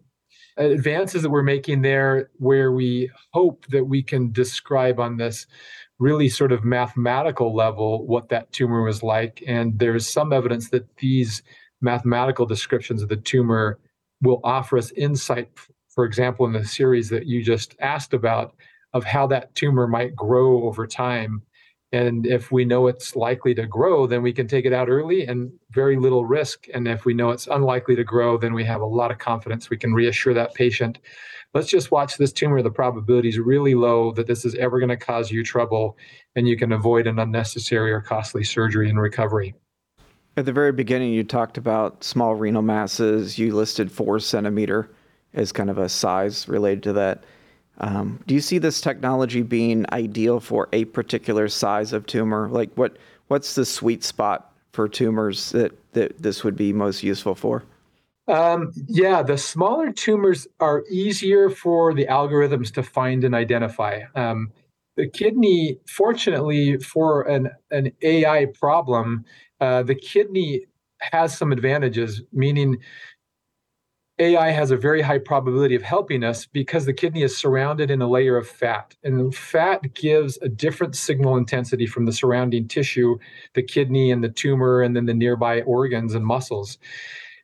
advances 0.57 1.23
that 1.23 1.29
we're 1.29 1.43
making 1.43 1.81
there 1.81 2.29
where 2.37 2.71
we 2.71 3.11
hope 3.33 3.65
that 3.67 3.85
we 3.85 4.01
can 4.01 4.31
describe 4.31 4.99
on 4.99 5.17
this 5.17 5.45
really 5.99 6.29
sort 6.29 6.51
of 6.51 6.63
mathematical 6.63 7.53
level 7.53 8.05
what 8.07 8.29
that 8.29 8.51
tumor 8.53 8.83
was 8.83 9.03
like. 9.03 9.43
And 9.45 9.77
there's 9.77 10.07
some 10.07 10.31
evidence 10.31 10.69
that 10.69 10.97
these 10.97 11.43
mathematical 11.81 12.45
descriptions 12.45 13.01
of 13.01 13.09
the 13.09 13.17
tumor 13.17 13.77
will 14.21 14.41
offer 14.43 14.77
us 14.77 14.91
insight, 14.91 15.49
for 15.89 16.05
example, 16.05 16.45
in 16.45 16.53
the 16.53 16.65
series 16.65 17.09
that 17.09 17.25
you 17.25 17.43
just 17.43 17.75
asked 17.79 18.13
about, 18.13 18.55
of 18.93 19.03
how 19.03 19.27
that 19.27 19.53
tumor 19.55 19.87
might 19.87 20.15
grow 20.15 20.63
over 20.63 20.87
time. 20.87 21.41
And 21.91 22.25
if 22.25 22.51
we 22.51 22.65
know 22.65 22.87
it's 22.87 23.15
likely 23.15 23.55
to 23.55 23.65
grow, 23.65 24.05
then 24.05 24.21
we 24.21 24.33
can 24.33 24.47
take 24.47 24.65
it 24.65 24.73
out 24.73 24.89
early 24.89 25.25
and 25.25 25.51
very 25.71 25.97
little 25.97 26.25
risk. 26.25 26.67
And 26.73 26.87
if 26.87 27.05
we 27.05 27.13
know 27.15 27.31
it's 27.31 27.47
unlikely 27.47 27.95
to 27.95 28.03
grow, 28.03 28.37
then 28.37 28.53
we 28.53 28.63
have 28.65 28.81
a 28.81 28.85
lot 28.85 29.11
of 29.11 29.17
confidence. 29.17 29.69
We 29.69 29.77
can 29.77 29.93
reassure 29.93 30.33
that 30.35 30.53
patient. 30.53 30.99
Let's 31.55 31.67
just 31.67 31.89
watch 31.89 32.17
this 32.17 32.31
tumor. 32.31 32.61
The 32.61 32.69
probability 32.69 33.29
is 33.29 33.39
really 33.39 33.73
low 33.73 34.11
that 34.11 34.27
this 34.27 34.45
is 34.45 34.53
ever 34.55 34.79
going 34.79 34.89
to 34.89 34.97
cause 34.97 35.31
you 35.31 35.43
trouble, 35.43 35.97
and 36.35 36.47
you 36.47 36.57
can 36.57 36.71
avoid 36.71 37.07
an 37.07 37.17
unnecessary 37.17 37.91
or 37.91 38.01
costly 38.01 38.43
surgery 38.43 38.87
and 38.87 39.01
recovery. 39.01 39.55
At 40.37 40.45
the 40.45 40.53
very 40.53 40.71
beginning, 40.71 41.11
you 41.11 41.23
talked 41.23 41.57
about 41.57 42.03
small 42.03 42.35
renal 42.35 42.61
masses. 42.61 43.37
You 43.37 43.55
listed 43.55 43.91
four 43.91 44.19
centimeter 44.19 44.89
as 45.33 45.51
kind 45.51 45.69
of 45.69 45.77
a 45.77 45.89
size 45.89 46.47
related 46.47 46.83
to 46.83 46.93
that. 46.93 47.23
Um, 47.79 48.21
do 48.27 48.33
you 48.33 48.41
see 48.41 48.57
this 48.57 48.81
technology 48.81 49.41
being 49.41 49.85
ideal 49.91 50.39
for 50.39 50.67
a 50.73 50.85
particular 50.85 51.47
size 51.47 51.93
of 51.93 52.05
tumor? 52.05 52.49
Like, 52.49 52.71
what 52.75 52.97
what's 53.27 53.55
the 53.55 53.65
sweet 53.65 54.03
spot 54.03 54.53
for 54.71 54.87
tumors 54.87 55.51
that, 55.51 55.71
that 55.93 56.21
this 56.21 56.43
would 56.43 56.55
be 56.55 56.73
most 56.73 57.03
useful 57.03 57.35
for? 57.35 57.63
Um, 58.27 58.71
yeah, 58.87 59.23
the 59.23 59.37
smaller 59.37 59.91
tumors 59.91 60.47
are 60.59 60.83
easier 60.89 61.49
for 61.49 61.93
the 61.93 62.05
algorithms 62.05 62.71
to 62.73 62.83
find 62.83 63.23
and 63.23 63.33
identify. 63.33 64.01
Um, 64.15 64.51
the 64.97 65.09
kidney, 65.09 65.79
fortunately, 65.87 66.77
for 66.77 67.23
an, 67.23 67.49
an 67.71 67.91
AI 68.01 68.47
problem, 68.53 69.25
uh, 69.59 69.83
the 69.83 69.95
kidney 69.95 70.65
has 70.99 71.37
some 71.37 71.51
advantages, 71.51 72.21
meaning 72.31 72.77
AI 74.19 74.51
has 74.51 74.69
a 74.69 74.77
very 74.77 75.01
high 75.01 75.17
probability 75.17 75.75
of 75.75 75.81
helping 75.81 76.25
us 76.25 76.45
because 76.45 76.85
the 76.85 76.93
kidney 76.93 77.23
is 77.23 77.37
surrounded 77.37 77.89
in 77.89 78.01
a 78.01 78.07
layer 78.07 78.35
of 78.35 78.47
fat. 78.47 78.93
And 79.03 79.33
fat 79.33 79.93
gives 79.93 80.37
a 80.41 80.49
different 80.49 80.95
signal 80.97 81.37
intensity 81.37 81.85
from 81.85 82.05
the 82.05 82.11
surrounding 82.11 82.67
tissue, 82.67 83.17
the 83.53 83.63
kidney 83.63 84.11
and 84.11 84.21
the 84.21 84.29
tumor, 84.29 84.81
and 84.81 84.93
then 84.95 85.05
the 85.05 85.13
nearby 85.13 85.61
organs 85.61 86.15
and 86.15 86.25
muscles. 86.25 86.77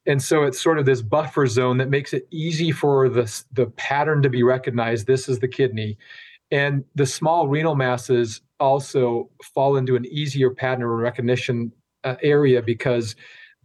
And 0.05 0.21
so 0.21 0.43
it's 0.43 0.61
sort 0.61 0.77
of 0.77 0.85
this 0.85 1.01
buffer 1.01 1.47
zone 1.47 1.77
that 1.77 1.89
makes 1.89 2.13
it 2.13 2.27
easy 2.29 2.71
for 2.71 3.07
the, 3.07 3.43
the 3.53 3.67
pattern 3.67 4.21
to 4.21 4.29
be 4.29 4.43
recognized. 4.43 5.07
This 5.07 5.29
is 5.29 5.39
the 5.39 5.47
kidney. 5.47 5.97
And 6.51 6.83
the 6.93 7.05
small 7.05 7.47
renal 7.47 7.75
masses 7.75 8.41
also 8.59 9.29
fall 9.41 9.77
into 9.77 9.95
an 9.95 10.05
easier 10.05 10.51
pattern 10.51 10.83
of 10.83 10.89
recognition 10.89 11.71
uh, 12.05 12.15
area 12.21 12.61
because 12.61 13.15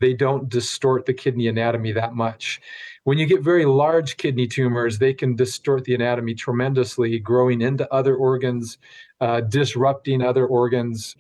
they 0.00 0.14
don't 0.14 0.48
distort 0.48 1.07
the 1.07 1.14
kidney 1.14 1.46
anatomy 1.46 1.92
that 1.92 2.14
much. 2.14 2.61
When 3.05 3.18
you 3.18 3.26
get 3.26 3.42
very 3.42 3.64
large 3.64 4.16
kidney 4.16 4.46
tumors, 4.46 4.98
they 4.98 5.14
can 5.14 5.37
distort 5.37 5.85
the 5.85 5.94
anatomy 5.94 6.35
tremendously, 6.35 7.18
growing 7.18 7.61
into 7.61 7.92
other 7.92 8.16
organs, 8.16 8.79
uh, 9.20 9.42
disrupting 9.42 10.22
other 10.22 10.46
organs. 10.46 11.16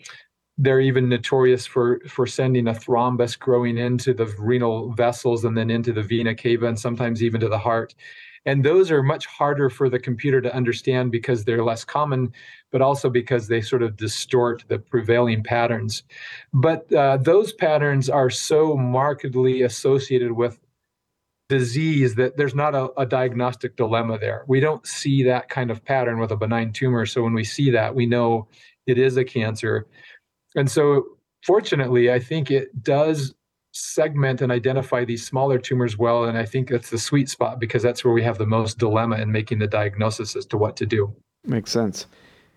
They're 0.58 0.80
even 0.80 1.08
notorious 1.08 1.66
for, 1.66 2.00
for 2.06 2.26
sending 2.26 2.68
a 2.68 2.72
thrombus 2.72 3.38
growing 3.38 3.78
into 3.78 4.12
the 4.12 4.26
renal 4.38 4.92
vessels 4.92 5.44
and 5.44 5.56
then 5.56 5.70
into 5.70 5.92
the 5.92 6.02
vena 6.02 6.34
cava 6.34 6.66
and 6.66 6.78
sometimes 6.78 7.22
even 7.22 7.40
to 7.40 7.48
the 7.48 7.58
heart. 7.58 7.94
And 8.46 8.64
those 8.64 8.90
are 8.90 9.02
much 9.02 9.26
harder 9.26 9.68
for 9.68 9.88
the 9.88 9.98
computer 9.98 10.40
to 10.40 10.54
understand 10.54 11.12
because 11.12 11.44
they're 11.44 11.64
less 11.64 11.84
common, 11.84 12.32
but 12.72 12.80
also 12.80 13.10
because 13.10 13.48
they 13.48 13.60
sort 13.60 13.82
of 13.82 13.96
distort 13.96 14.64
the 14.68 14.78
prevailing 14.78 15.42
patterns. 15.42 16.02
But 16.52 16.90
uh, 16.92 17.18
those 17.18 17.52
patterns 17.52 18.08
are 18.08 18.30
so 18.30 18.76
markedly 18.76 19.62
associated 19.62 20.32
with 20.32 20.58
disease 21.50 22.14
that 22.14 22.36
there's 22.36 22.54
not 22.54 22.74
a, 22.74 22.90
a, 22.96 23.04
diagnostic 23.04 23.76
dilemma 23.76 24.16
there. 24.18 24.44
We 24.46 24.60
don't 24.60 24.86
see 24.86 25.24
that 25.24 25.48
kind 25.48 25.70
of 25.72 25.84
pattern 25.84 26.20
with 26.20 26.30
a 26.30 26.36
benign 26.36 26.72
tumor. 26.72 27.04
So 27.06 27.24
when 27.24 27.34
we 27.34 27.42
see 27.42 27.70
that, 27.72 27.92
we 27.92 28.06
know 28.06 28.46
it 28.86 28.98
is 28.98 29.16
a 29.16 29.24
cancer. 29.24 29.88
And 30.54 30.70
so, 30.70 31.04
fortunately, 31.44 32.12
I 32.12 32.20
think 32.20 32.52
it 32.52 32.84
does 32.84 33.34
segment 33.72 34.42
and 34.42 34.50
identify 34.50 35.04
these 35.04 35.26
smaller 35.26 35.58
tumors 35.58 35.96
well. 35.96 36.24
And 36.24 36.36
I 36.36 36.44
think 36.44 36.70
that's 36.70 36.90
the 36.90 36.98
sweet 36.98 37.28
spot 37.28 37.60
because 37.60 37.82
that's 37.82 38.04
where 38.04 38.12
we 38.12 38.22
have 38.22 38.38
the 38.38 38.46
most 38.46 38.78
dilemma 38.78 39.16
in 39.16 39.30
making 39.30 39.58
the 39.58 39.66
diagnosis 39.66 40.36
as 40.36 40.46
to 40.46 40.56
what 40.56 40.76
to 40.76 40.86
do. 40.86 41.14
Makes 41.44 41.70
sense. 41.70 42.06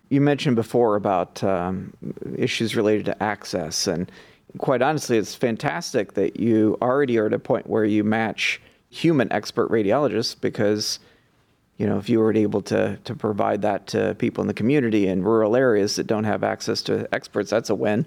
You 0.10 0.22
mentioned 0.22 0.56
before 0.56 0.96
about 0.96 1.44
um, 1.44 1.94
issues 2.36 2.76
related 2.76 3.06
to 3.06 3.24
access. 3.24 3.88
And 3.88 4.12
quite 4.58 4.82
honestly, 4.82 5.18
it's 5.18 5.36
fantastic 5.36 6.14
that 6.14 6.40
you 6.40 6.78
already 6.82 7.18
are 7.18 7.28
at 7.28 7.34
a 7.34 7.40
point 7.40 7.68
where 7.68 7.86
you 7.86 8.04
match 8.04 8.62
human 8.90 9.32
expert 9.34 9.72
radiologists 9.72 10.40
because 10.40 11.00
you 11.78 11.88
know 11.88 11.98
if 11.98 12.10
you 12.10 12.20
were 12.20 12.32
able 12.32 12.62
to 12.62 12.96
to 13.06 13.16
provide 13.16 13.64
that 13.64 13.88
to 13.88 14.14
people 14.20 14.44
in 14.44 14.48
the 14.48 14.54
community 14.54 15.08
in 15.08 15.24
rural 15.24 15.56
areas 15.56 15.96
that 15.96 16.06
don't 16.06 16.26
have 16.26 16.44
access 16.44 16.84
to 16.84 17.12
experts 17.12 17.50
that's 17.50 17.72
a 17.72 17.76
win 17.76 18.06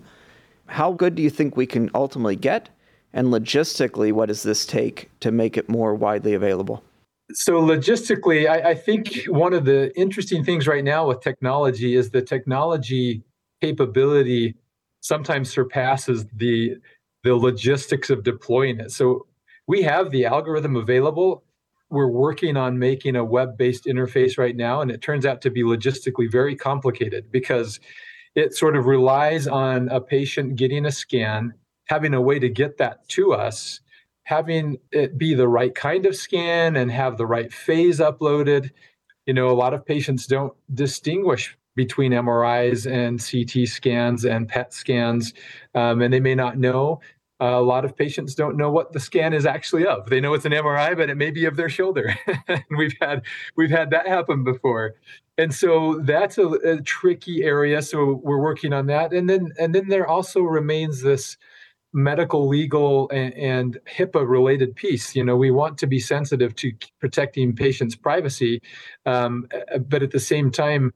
how 0.66 0.92
good 0.92 1.16
do 1.16 1.22
you 1.22 1.30
think 1.30 1.56
we 1.56 1.66
can 1.66 1.90
ultimately 1.92 2.36
get 2.36 2.68
and 3.16 3.29
logistically, 3.29 4.12
what 4.12 4.26
does 4.26 4.42
this 4.42 4.66
take 4.66 5.11
to 5.20 5.33
make 5.33 5.57
it 5.57 5.68
more 5.68 5.94
widely 5.94 6.35
available? 6.35 6.85
So, 7.33 7.61
logistically, 7.61 8.48
I, 8.48 8.70
I 8.70 8.74
think 8.74 9.24
one 9.24 9.52
of 9.52 9.64
the 9.64 9.90
interesting 9.98 10.44
things 10.44 10.68
right 10.68 10.85
now 10.85 11.09
with 11.09 11.22
technology 11.22 11.96
is 11.96 12.11
the 12.11 12.22
technology 12.22 13.22
capability 13.61 14.55
sometimes 15.00 15.50
surpasses 15.50 16.26
the 16.35 16.76
the 17.24 17.35
logistics 17.35 18.11
of 18.11 18.22
deploying 18.22 18.79
it. 18.79 18.92
So 18.92 19.26
we 19.66 19.83
have 19.83 20.11
the 20.11 20.26
algorithm 20.26 20.76
available. 20.76 21.42
We're 21.90 22.11
working 22.11 22.57
on 22.57 22.79
making 22.79 23.16
a 23.16 23.24
web-based 23.24 23.87
interface 23.87 24.38
right 24.38 24.55
now, 24.55 24.81
and 24.81 24.90
it 24.90 25.02
turns 25.02 25.26
out 25.26 25.40
to 25.42 25.50
be 25.50 25.62
logistically 25.62 26.31
very 26.31 26.55
complicated 26.55 27.33
because 27.33 27.81
it 28.37 28.55
sort 28.55 28.76
of 28.76 28.87
relies 28.87 29.48
on 29.48 29.88
a 29.88 30.00
patient 30.00 30.57
getting 30.57 30.87
a 30.87 30.92
scan, 30.92 31.55
having 31.87 32.14
a 32.14 32.20
way 32.20 32.38
to 32.38 32.49
get 32.49 32.79
that 32.79 33.09
to 33.09 33.33
us, 33.33 33.81
having 34.25 34.79
it 34.92 35.16
be 35.16 35.35
the 35.35 35.49
right 35.49 35.75
kind 35.75 36.05
of 36.07 36.14
scan 36.14 36.77
and 36.77 36.90
have 36.90 37.16
the 37.16 37.27
right 37.27 37.53
phase 37.53 37.99
uploaded. 38.01 38.70
You 39.25 39.35
know, 39.35 39.49
a 39.49 39.55
lot 39.55 39.75
of 39.75 39.85
patients 39.85 40.27
don't 40.27 40.53
distinguish 40.75 41.57
between 41.75 42.12
MRIs 42.12 42.90
and 42.90 43.20
CT 43.20 43.68
scans 43.68 44.25
and 44.25 44.49
PET 44.49 44.72
scans, 44.72 45.35
um, 45.75 46.03
and 46.03 46.12
they 46.12 46.20
may 46.20 46.35
not 46.35 46.59
know. 46.59 47.01
Uh, 47.38 47.44
a 47.44 47.61
lot 47.61 47.85
of 47.85 47.94
patients 47.94 48.35
don't 48.35 48.57
know 48.57 48.70
what 48.70 48.94
the 48.94 49.01
scan 49.01 49.35
is 49.35 49.44
actually 49.44 49.87
of. 49.87 50.09
They 50.09 50.20
know 50.20 50.33
it's 50.33 50.46
an 50.46 50.53
MRI, 50.53 50.96
but 50.96 51.11
it 51.11 51.16
may 51.16 51.31
be 51.31 51.44
of 51.44 51.57
their 51.57 51.68
shoulder. 51.68 52.16
we've 52.79 52.94
had 52.99 53.22
we've 53.57 53.70
had 53.70 53.90
that 53.90 54.09
happen 54.09 54.42
before, 54.42 54.94
and 55.37 55.55
so 55.55 56.01
that's 56.03 56.38
a, 56.38 56.49
a 56.49 56.81
tricky 56.81 57.44
area. 57.44 57.83
So 57.83 58.20
we're 58.25 58.40
working 58.40 58.72
on 58.72 58.87
that, 58.87 59.12
and 59.12 59.29
then 59.29 59.53
and 59.61 59.75
then 59.75 59.88
there 59.88 60.09
also 60.09 60.40
remains 60.40 61.03
this 61.03 61.37
medical, 61.96 62.46
legal, 62.46 63.09
and, 63.09 63.32
and, 63.35 63.78
HIPAA 63.87 64.28
related 64.28 64.76
piece. 64.76 65.16
You 65.16 65.24
know, 65.24 65.35
we 65.35 65.50
want 65.50 65.78
to 65.78 65.87
be 65.87 65.98
sensitive 65.98 66.54
to 66.56 66.72
protecting 67.00 67.56
patients' 67.56 67.96
privacy, 67.96 68.61
um, 69.06 69.48
but 69.88 70.02
at 70.02 70.11
the 70.11 70.20
same 70.20 70.50
time, 70.50 70.92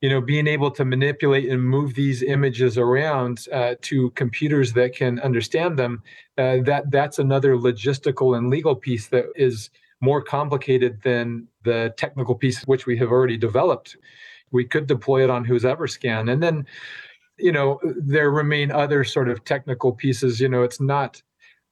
you 0.00 0.08
know, 0.08 0.20
being 0.20 0.46
able 0.46 0.70
to 0.70 0.84
manipulate 0.84 1.50
and 1.50 1.60
move 1.60 1.94
these 1.94 2.22
images 2.22 2.78
around 2.78 3.46
uh, 3.52 3.74
to 3.82 4.10
computers 4.10 4.72
that 4.74 4.94
can 4.94 5.18
understand 5.20 5.76
them. 5.76 6.02
Uh, 6.38 6.58
that 6.64 6.90
that's 6.90 7.18
another 7.18 7.56
logistical 7.56 8.38
and 8.38 8.48
legal 8.48 8.76
piece 8.76 9.08
that 9.08 9.24
is 9.34 9.70
more 10.00 10.22
complicated 10.22 11.02
than 11.02 11.48
the 11.64 11.92
technical 11.96 12.36
piece 12.36 12.62
which 12.62 12.86
we 12.86 12.96
have 12.96 13.10
already 13.10 13.36
developed. 13.36 13.96
We 14.52 14.64
could 14.64 14.86
deploy 14.86 15.24
it 15.24 15.30
on 15.30 15.44
who's 15.44 15.64
ever 15.64 15.88
scan, 15.88 16.28
and 16.28 16.40
then 16.40 16.66
you 17.38 17.52
know, 17.52 17.80
there 17.96 18.30
remain 18.30 18.70
other 18.70 19.04
sort 19.04 19.28
of 19.28 19.44
technical 19.44 19.92
pieces. 19.92 20.40
You 20.40 20.48
know, 20.48 20.62
it's 20.62 20.80
not 20.80 21.22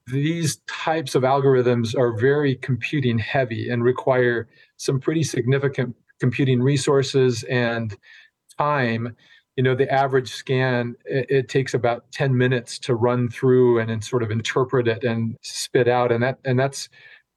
these 0.07 0.57
types 0.67 1.15
of 1.15 1.23
algorithms 1.23 1.97
are 1.97 2.19
very 2.19 2.57
computing 2.57 3.19
heavy 3.19 3.69
and 3.69 3.85
require 3.85 4.49
some 4.77 4.99
pretty 4.99 5.23
significant 5.23 5.95
computing 6.19 6.61
resources 6.61 7.45
and 7.45 7.97
time 8.59 9.17
you 9.57 9.63
know 9.63 9.75
the 9.75 9.91
average 9.93 10.33
scan 10.33 10.95
it, 11.05 11.27
it, 11.29 11.49
takes 11.49 11.75
about 11.75 12.11
10 12.13 12.37
minutes 12.37 12.79
to 12.79 12.95
run 12.95 13.29
through 13.29 13.79
and, 13.79 13.91
and 13.91 14.03
sort 14.03 14.23
of 14.23 14.31
interpret 14.31 14.89
it 14.89 15.05
and 15.05 15.37
spit 15.43 15.89
out 15.89 16.11
and 16.11 16.23
that 16.23 16.39
and 16.45 16.59
that's 16.59 16.89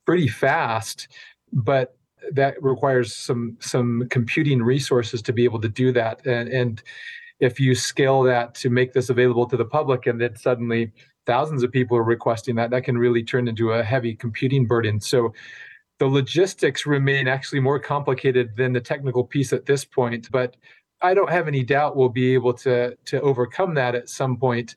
pretty 0.06 0.28
fast 0.28 1.08
but 1.52 1.98
that 2.32 2.62
requires 2.62 3.16
some 3.16 3.58
some 3.60 4.08
computing 4.10 4.62
resources 4.62 5.22
to 5.22 5.34
be 5.34 5.44
able 5.44 5.60
to 5.60 5.70
do 5.70 5.92
that 5.92 6.26
and 6.26 6.50
and 6.50 6.84
if 7.40 7.60
you 7.60 7.76
scale 7.76 8.24
that 8.24 8.56
to 8.56 8.70
make 8.70 8.94
this 8.94 9.10
available 9.10 9.46
to 9.48 9.58
the 9.58 9.66
public 9.66 10.08
and 10.08 10.20
then 10.20 10.36
suddenly 10.36 10.92
thousands 11.26 11.64
of 11.64 11.72
people 11.72 11.98
are 11.98 12.04
requesting 12.04 12.56
that 12.56 12.70
that 12.70 12.84
can 12.84 12.98
really 12.98 13.24
turn 13.24 13.48
into 13.48 13.72
a 13.72 13.84
heavy 13.84 14.16
computing 14.16 14.66
burden. 14.66 15.00
So 15.00 15.34
the 16.00 16.08
logistics 16.08 16.86
remain 16.86 17.28
actually 17.28 17.60
more 17.60 17.80
complicated 17.80 18.56
than 18.56 18.74
the 18.74 18.82
technical 18.82 19.24
piece 19.24 19.54
at 19.54 19.66
this 19.66 19.86
point 19.86 20.30
but 20.30 20.58
i 21.02 21.14
don't 21.14 21.30
have 21.30 21.48
any 21.48 21.64
doubt 21.64 21.96
we'll 21.96 22.10
be 22.10 22.34
able 22.34 22.54
to 22.54 22.94
to 23.06 23.22
overcome 23.22 23.74
that 23.76 23.96
at 23.96 24.10
some 24.10 24.36
point 24.36 24.76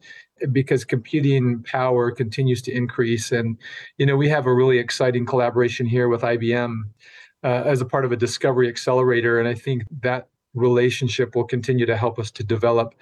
because 0.52 0.84
computing 0.84 1.62
power 1.64 2.10
continues 2.10 2.62
to 2.62 2.72
increase. 2.72 3.32
And 3.32 3.58
you 3.96 4.06
know 4.06 4.16
we 4.16 4.28
have 4.28 4.46
a 4.46 4.54
really 4.54 4.78
exciting 4.78 5.26
collaboration 5.26 5.86
here 5.86 6.08
with 6.08 6.22
ibm 6.22 6.82
uh, 7.44 7.62
as 7.64 7.80
a 7.80 7.84
part 7.84 8.04
of 8.04 8.12
a 8.12 8.16
discovery 8.16 8.68
accelerator 8.68 9.38
and 9.38 9.48
i 9.48 9.54
think 9.54 9.84
that 10.02 10.28
relationship 10.54 11.34
will 11.34 11.44
continue 11.44 11.86
to 11.86 11.96
help 11.96 12.18
us 12.18 12.30
to 12.32 12.44
develop 12.44 12.94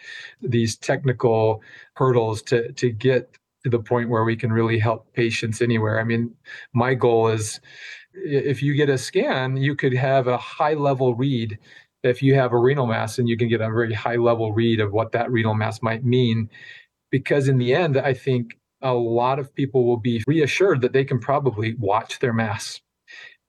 these 0.43 0.77
technical 0.77 1.63
hurdles 1.95 2.43
to 2.43 2.73
to 2.73 2.91
get 2.91 3.37
to 3.65 3.71
the 3.71 3.79
point 3.79 4.11
where 4.11 4.25
we 4.25 4.37
can 4.37 4.53
really 4.53 4.79
help 4.79 5.13
patients 5.13 5.61
anywhere. 5.61 5.99
I 5.99 6.05
mean, 6.05 6.35
my 6.73 6.95
goal 6.95 7.29
is 7.29 7.61
if 8.15 8.63
you 8.63 8.75
get 8.75 8.89
a 8.89 8.99
scan, 8.99 9.57
you 9.57 9.75
could 9.75 9.95
have 9.95 10.27
a 10.27 10.39
high 10.39 10.75
level 10.75 11.15
read 11.15 11.59
if 12.03 12.23
you 12.23 12.35
have 12.35 12.53
a 12.53 12.59
renal 12.59 12.87
mass 12.87 13.19
and 13.19 13.29
you 13.29 13.37
can 13.37 13.49
get 13.49 13.61
a 13.61 13.71
very 13.71 13.93
high 13.93 14.17
level 14.17 14.53
read 14.53 14.81
of 14.81 14.93
what 14.93 15.13
that 15.13 15.31
renal 15.31 15.55
mass 15.55 15.83
might 15.83 16.05
mean 16.05 16.49
because 17.11 17.49
in 17.49 17.59
the 17.59 17.75
end 17.75 17.97
I 17.97 18.15
think 18.15 18.59
a 18.83 18.95
lot 18.95 19.39
of 19.39 19.55
people 19.55 19.85
will 19.85 19.97
be 19.97 20.23
reassured 20.27 20.83
that 20.83 20.93
they 20.93 21.05
can 21.05 21.19
probably 21.19 21.75
watch 21.79 22.19
their 22.19 22.33
mass 22.33 22.81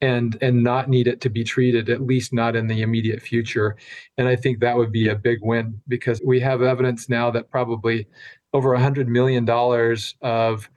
and 0.01 0.37
and 0.41 0.63
not 0.63 0.89
need 0.89 1.07
it 1.07 1.21
to 1.21 1.29
be 1.29 1.43
treated 1.43 1.89
at 1.89 2.01
least 2.01 2.33
not 2.33 2.55
in 2.55 2.67
the 2.67 2.81
immediate 2.81 3.21
future. 3.21 3.75
And 4.17 4.27
i 4.27 4.35
think 4.35 4.59
that 4.59 4.77
would 4.77 4.91
be 4.91 5.07
a 5.09 5.15
big 5.15 5.39
win 5.41 5.81
because 5.87 6.21
we 6.25 6.39
have 6.41 6.61
evidence 6.61 7.09
now 7.09 7.31
that 7.31 7.49
probably 7.49 8.07
over 8.53 8.71
100 8.71 9.07
million 9.07 9.45
dollars 9.45 10.15
of 10.21 10.69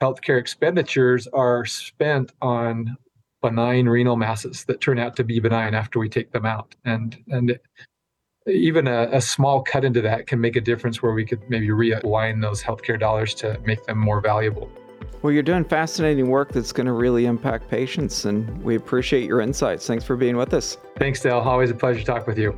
healthcare 0.00 0.38
expenditures 0.38 1.26
are 1.28 1.64
spent 1.66 2.32
on 2.40 2.96
benign 3.42 3.88
renal 3.88 4.16
masses 4.16 4.64
that 4.64 4.80
turn 4.80 4.98
out 4.98 5.16
to 5.16 5.24
be 5.24 5.40
benign 5.40 5.74
after 5.74 5.98
we 5.98 6.08
take 6.08 6.32
them 6.32 6.46
out. 6.46 6.74
And 6.84 7.16
and 7.28 7.58
even 8.46 8.88
a, 8.88 9.08
a, 9.12 9.20
small 9.20 9.62
cut 9.62 9.84
into 9.84 10.00
that 10.00 10.26
can 10.26 10.40
make 10.40 10.56
a 10.56 10.60
difference 10.62 11.02
where 11.02 11.12
we 11.12 11.26
could 11.26 11.40
maybe 11.50 11.68
realign 11.68 12.40
those 12.40 12.62
healthcare 12.62 12.98
dollars 12.98 13.34
to 13.34 13.60
make 13.64 13.84
them 13.84 13.98
more 13.98 14.20
valuable 14.20 14.70
well, 15.22 15.32
you're 15.32 15.42
doing 15.42 15.64
fascinating 15.64 16.28
work 16.28 16.52
that's 16.52 16.72
going 16.72 16.86
to 16.86 16.92
really 16.92 17.26
impact 17.26 17.68
patients, 17.68 18.24
and 18.24 18.62
we 18.62 18.76
appreciate 18.76 19.24
your 19.24 19.40
insights. 19.40 19.86
Thanks 19.86 20.04
for 20.04 20.16
being 20.16 20.36
with 20.36 20.54
us. 20.54 20.78
Thanks, 20.98 21.20
Dale. 21.20 21.38
Always 21.38 21.70
a 21.70 21.74
pleasure 21.74 22.00
to 22.00 22.06
talk 22.06 22.26
with 22.26 22.38
you. 22.38 22.56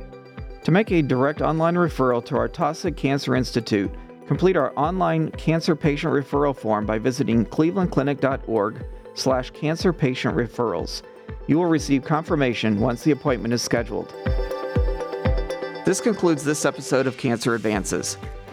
To 0.63 0.71
make 0.71 0.91
a 0.91 1.01
direct 1.01 1.41
online 1.41 1.75
referral 1.75 2.23
to 2.25 2.37
our 2.37 2.47
Taussig 2.47 2.95
Cancer 2.95 3.35
Institute, 3.35 3.91
complete 4.27 4.55
our 4.55 4.71
online 4.77 5.29
cancer 5.31 5.75
patient 5.75 6.13
referral 6.13 6.55
form 6.55 6.85
by 6.85 6.97
visiting 6.99 7.45
clevelandclinic.org 7.45 8.85
slash 9.13 9.51
cancer 9.51 9.91
patient 9.91 10.35
referrals. 10.35 11.01
You 11.47 11.57
will 11.57 11.65
receive 11.65 12.05
confirmation 12.05 12.79
once 12.79 13.03
the 13.03 13.11
appointment 13.11 13.53
is 13.53 13.61
scheduled. 13.61 14.13
This 15.85 15.99
concludes 15.99 16.45
this 16.45 16.63
episode 16.63 17.07
of 17.07 17.17
Cancer 17.17 17.55
Advances. 17.55 18.17